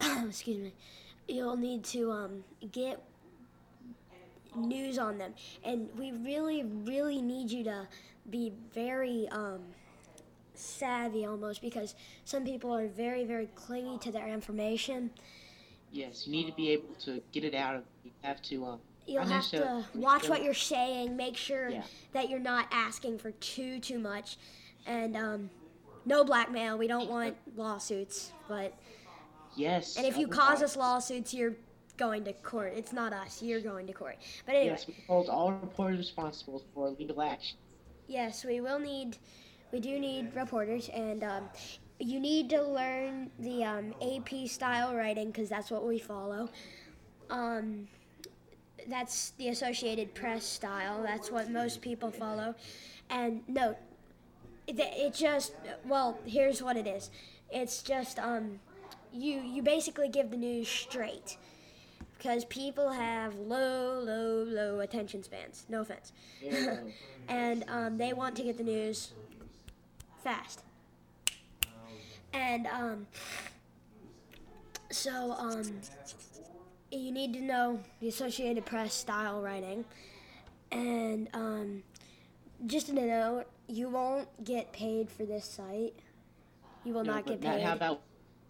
excuse 0.28 0.58
me 0.58 0.72
you'll 1.28 1.56
need 1.56 1.84
to 1.84 2.10
um, 2.10 2.42
get 2.72 3.02
news 4.56 4.98
on 4.98 5.18
them. 5.18 5.34
And 5.62 5.88
we 5.96 6.12
really, 6.12 6.64
really 6.64 7.20
need 7.20 7.50
you 7.50 7.62
to 7.64 7.86
be 8.28 8.52
very 8.74 9.28
um, 9.30 9.60
savvy 10.54 11.26
almost 11.26 11.60
because 11.62 11.94
some 12.24 12.44
people 12.44 12.74
are 12.74 12.88
very, 12.88 13.24
very 13.24 13.46
clingy 13.54 13.98
to 13.98 14.10
their 14.10 14.26
information. 14.26 15.10
Yes, 15.92 16.26
you 16.26 16.32
need 16.32 16.46
to 16.46 16.56
be 16.56 16.70
able 16.70 16.94
to 17.04 17.22
get 17.32 17.44
it 17.44 17.54
out. 17.54 17.76
of 17.76 17.84
You 18.04 18.10
have 18.22 18.42
to. 18.42 18.64
Um, 18.64 18.80
You'll 19.08 19.24
have 19.24 19.48
to 19.50 19.84
watch 19.94 20.28
what 20.28 20.42
you're 20.42 20.52
saying, 20.54 21.16
make 21.16 21.36
sure 21.36 21.70
Yeah. 21.70 21.82
that 22.12 22.28
you're 22.28 22.38
not 22.38 22.66
asking 22.70 23.18
for 23.18 23.30
too, 23.32 23.80
too 23.80 23.98
much. 23.98 24.36
And 24.86 25.16
um, 25.16 25.50
no 26.04 26.24
blackmail. 26.24 26.76
We 26.76 26.86
don't 26.86 27.08
want 27.08 27.36
lawsuits. 27.56 28.32
But 28.48 28.74
Yes. 29.56 29.96
and 29.96 30.06
if 30.06 30.16
you 30.18 30.28
cause 30.28 30.62
us 30.62 30.76
lawsuits, 30.76 31.32
you're 31.32 31.56
going 31.96 32.24
to 32.24 32.32
court. 32.34 32.74
It's 32.76 32.92
not 32.92 33.12
us. 33.12 33.42
You're 33.42 33.60
going 33.62 33.86
to 33.86 33.92
court. 33.92 34.16
But 34.44 34.54
anyway, 34.54 34.76
Yes, 34.76 34.86
we 34.86 34.94
hold 35.06 35.28
all 35.28 35.52
reporters 35.52 35.98
responsible 35.98 36.62
for 36.74 36.90
legal 36.90 37.22
action. 37.22 37.56
Yes, 38.06 38.44
we 38.44 38.60
will 38.60 38.78
need, 38.78 39.16
we 39.72 39.80
do 39.80 39.98
need 39.98 40.34
reporters, 40.34 40.88
and 40.90 41.24
um, 41.24 41.48
you 41.98 42.20
need 42.20 42.48
to 42.50 42.62
learn 42.62 43.30
the 43.38 43.64
um, 43.64 43.94
AP 44.00 44.48
style 44.48 44.94
writing 44.94 45.26
because 45.26 45.48
that's 45.48 45.70
what 45.70 45.86
we 45.86 45.98
follow. 45.98 46.48
Um, 47.28 47.88
that's 48.86 49.30
the 49.38 49.48
Associated 49.48 50.14
Press 50.14 50.44
style. 50.44 51.02
That's 51.02 51.30
what 51.30 51.50
most 51.50 51.80
people 51.80 52.10
follow. 52.10 52.54
And 53.10 53.42
no, 53.48 53.76
it, 54.66 54.78
it 54.78 55.14
just 55.14 55.52
well, 55.84 56.18
here's 56.26 56.62
what 56.62 56.76
it 56.76 56.86
is. 56.86 57.10
It's 57.50 57.82
just 57.82 58.18
um, 58.18 58.60
you 59.12 59.40
you 59.40 59.62
basically 59.62 60.08
give 60.08 60.30
the 60.30 60.36
news 60.36 60.68
straight 60.68 61.36
because 62.16 62.44
people 62.46 62.90
have 62.90 63.34
low, 63.36 64.00
low, 64.00 64.44
low 64.44 64.80
attention 64.80 65.22
spans. 65.22 65.64
No 65.68 65.82
offense. 65.82 66.12
And 67.28 67.64
um, 67.68 67.98
they 67.98 68.14
want 68.14 68.36
to 68.36 68.42
get 68.42 68.56
the 68.56 68.64
news 68.64 69.12
fast. 70.24 70.62
And 72.32 72.66
um, 72.66 73.06
so 74.90 75.32
um, 75.38 75.62
you 76.90 77.12
need 77.12 77.32
to 77.34 77.40
know 77.40 77.80
the 78.00 78.08
Associated 78.08 78.64
Press 78.64 78.94
style 78.94 79.40
writing, 79.40 79.84
and 80.72 81.28
um, 81.34 81.82
just 82.66 82.88
a 82.88 82.92
note: 82.92 83.44
you 83.66 83.88
won't 83.88 84.28
get 84.44 84.72
paid 84.72 85.10
for 85.10 85.24
this 85.24 85.44
site. 85.44 85.94
You 86.84 86.94
will 86.94 87.04
No, 87.04 87.14
not 87.14 87.26
get 87.26 87.40
paid. 87.40 87.62
How 87.62 87.74
about 87.74 88.00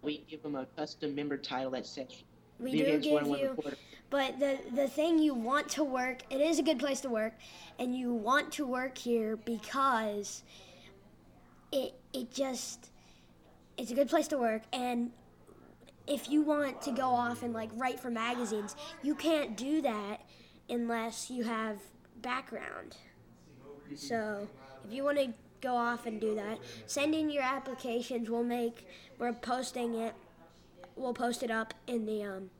we 0.02 0.24
give 0.28 0.42
them 0.42 0.54
a 0.54 0.66
custom 0.76 1.14
member 1.14 1.36
title 1.36 1.72
that 1.72 1.86
says 1.86 2.22
we 2.58 2.72
do 2.72 2.98
give 2.98 3.12
101 3.12 3.40
you 3.40 3.48
reporter. 3.50 3.76
But 4.10 4.38
the 4.38 4.58
the 4.74 4.88
thing 4.88 5.18
you 5.18 5.34
want 5.34 5.68
to 5.70 5.84
work, 5.84 6.22
it 6.30 6.40
is 6.40 6.58
a 6.58 6.62
good 6.62 6.78
place 6.78 7.00
to 7.00 7.08
work, 7.08 7.34
and 7.78 7.96
you 7.96 8.12
want 8.12 8.52
to 8.52 8.66
work 8.66 8.96
here 8.96 9.36
because 9.36 10.42
it 11.72 11.94
it 12.12 12.32
just 12.32 12.90
it's 13.76 13.90
a 13.90 13.94
good 13.94 14.08
place 14.08 14.28
to 14.28 14.38
work 14.38 14.62
and 14.72 15.12
if 16.08 16.28
you 16.30 16.42
want 16.42 16.80
to 16.82 16.90
go 16.90 17.08
off 17.08 17.42
and 17.42 17.52
like 17.52 17.70
write 17.74 18.00
for 18.00 18.10
magazines, 18.10 18.74
you 19.02 19.14
can't 19.14 19.56
do 19.56 19.82
that 19.82 20.22
unless 20.68 21.30
you 21.30 21.44
have 21.44 21.78
background. 22.16 22.96
So, 23.94 24.48
if 24.84 24.92
you 24.92 25.04
want 25.04 25.18
to 25.18 25.32
go 25.60 25.74
off 25.74 26.06
and 26.06 26.20
do 26.20 26.34
that, 26.34 26.58
send 26.86 27.14
in 27.14 27.30
your 27.30 27.42
applications. 27.42 28.28
We'll 28.28 28.44
make 28.44 28.86
we're 29.18 29.32
posting 29.32 29.94
it. 29.94 30.14
We'll 30.96 31.14
post 31.14 31.42
it 31.42 31.50
up 31.50 31.74
in 31.86 32.06
the 32.06 32.24
um 32.24 32.50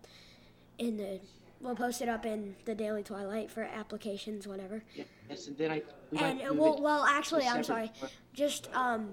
in 0.79 0.97
the 0.97 1.21
we'll 1.61 1.75
post 1.75 2.01
it 2.03 2.09
up 2.09 2.25
in 2.25 2.57
the 2.65 2.75
Daily 2.75 3.03
Twilight 3.03 3.51
for 3.51 3.63
applications, 3.63 4.47
whatever. 4.47 4.83
Yes, 5.29 5.49
and 5.49 5.57
then 5.57 5.71
I. 5.71 5.83
We 6.11 6.19
And 6.19 6.41
uh, 6.41 6.55
well, 6.55 6.81
well, 6.81 7.05
actually, 7.05 7.47
I'm 7.47 7.63
sorry. 7.63 7.93
Just 8.33 8.69
um, 8.75 9.11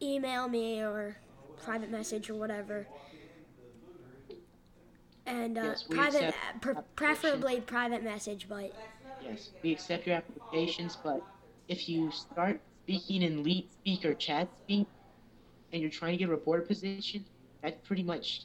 email 0.00 0.48
me 0.48 0.82
or 0.82 1.18
private 1.62 1.90
message 1.90 2.30
or 2.30 2.34
whatever. 2.34 2.86
And 5.28 5.58
uh, 5.58 5.62
Yes, 5.62 5.82
private, 5.82 6.22
accept 6.24 6.60
pre- 6.62 6.74
preferably 6.96 7.60
private 7.60 8.02
message, 8.02 8.46
but 8.48 8.72
Yes, 9.22 9.50
we 9.62 9.72
accept 9.72 10.06
your 10.06 10.16
applications, 10.16 10.96
but 10.96 11.22
if 11.68 11.88
you 11.88 12.10
start 12.10 12.60
speaking 12.84 13.22
in 13.22 13.42
leet 13.42 13.70
speak 13.72 14.04
or 14.04 14.14
chat 14.14 14.48
speak, 14.64 14.86
and 15.72 15.82
you're 15.82 15.90
trying 15.90 16.12
to 16.12 16.18
get 16.18 16.28
a 16.28 16.32
reporter 16.32 16.62
position, 16.62 17.24
that 17.62 17.84
pretty 17.84 18.02
much 18.02 18.42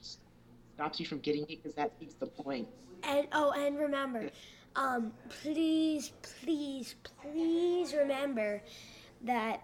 stops 0.75 0.99
you 0.99 1.05
from 1.05 1.19
getting 1.19 1.43
it 1.43 1.63
because 1.63 1.73
that 1.75 1.97
defeats 1.97 2.15
the 2.15 2.25
point. 2.25 2.67
and 3.03 3.27
oh, 3.31 3.51
and 3.51 3.77
remember, 3.77 4.29
um, 4.75 5.13
please, 5.29 6.11
please, 6.21 6.95
please 7.21 7.93
remember 7.93 8.61
that 9.21 9.61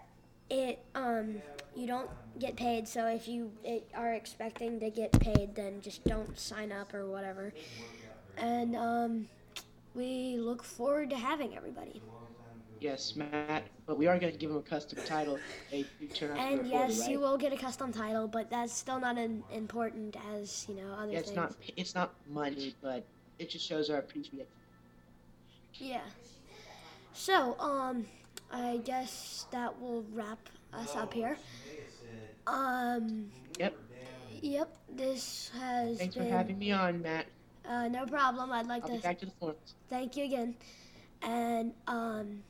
it 0.50 0.84
um 0.94 1.40
you 1.74 1.86
don't 1.86 2.10
get 2.38 2.56
paid. 2.56 2.88
So 2.88 3.06
if 3.06 3.28
you 3.28 3.52
are 3.94 4.12
expecting 4.14 4.80
to 4.80 4.90
get 4.90 5.12
paid, 5.20 5.54
then 5.54 5.80
just 5.80 6.04
don't 6.04 6.38
sign 6.38 6.72
up 6.72 6.92
or 6.94 7.06
whatever. 7.06 7.52
And 8.36 8.74
um, 8.76 9.28
we 9.94 10.36
look 10.38 10.62
forward 10.62 11.10
to 11.10 11.16
having 11.16 11.56
everybody. 11.56 12.02
Yes, 12.80 13.14
Matt, 13.14 13.64
but 13.86 13.98
we 13.98 14.06
are 14.06 14.18
going 14.18 14.32
to 14.32 14.38
give 14.38 14.50
him 14.50 14.56
a 14.56 14.62
custom 14.62 14.98
title. 15.04 15.38
if 15.70 15.86
turn 16.14 16.30
out 16.30 16.36
to 16.38 16.42
be 16.42 16.54
a 16.54 16.58
And 16.60 16.66
yes, 16.66 17.00
right? 17.00 17.10
you 17.10 17.20
will 17.20 17.36
get 17.36 17.52
a 17.52 17.56
custom 17.56 17.92
title, 17.92 18.26
but 18.26 18.48
that's 18.50 18.72
still 18.72 18.98
not 18.98 19.18
as 19.18 19.30
important 19.52 20.16
as 20.34 20.64
you 20.66 20.76
know 20.76 20.92
other 20.94 21.12
Yeah, 21.12 21.18
it's 21.18 21.28
things. 21.28 21.36
not 21.36 21.54
it's 21.76 21.94
not 21.94 22.14
money, 22.26 22.74
but 22.80 23.04
it 23.38 23.50
just 23.50 23.66
shows 23.66 23.90
our 23.90 23.98
appreciation. 23.98 24.46
Yeah. 25.74 26.00
So, 27.12 27.58
um, 27.60 28.06
I 28.52 28.78
guess 28.78 29.46
that 29.52 29.80
will 29.80 30.04
wrap 30.12 30.38
us 30.72 30.94
up 30.96 31.12
here. 31.14 31.36
Um, 32.46 33.30
Yep. 33.58 33.76
yep, 34.42 34.76
this 34.88 35.50
has 35.58 35.98
Thanks 35.98 36.14
for 36.16 36.24
having 36.24 36.58
me 36.58 36.72
on, 36.72 37.02
Matt. 37.02 37.26
uh, 37.68 37.88
no 37.88 38.06
problem. 38.06 38.50
I'd 38.52 38.66
like 38.66 38.82
I'll 38.84 38.90
be 38.90 38.96
to 38.96 39.02
back 39.02 39.18
to 39.20 39.26
the 39.26 39.32
forums. 39.32 39.74
thank 39.88 40.16
you 40.16 40.24
again. 40.24 40.54
And 41.22 41.72
um, 41.86 42.42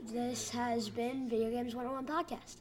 this 0.00 0.50
has 0.50 0.88
been 0.88 1.28
Video 1.28 1.50
Games 1.50 1.74
101 1.74 2.06
Podcast. 2.06 2.56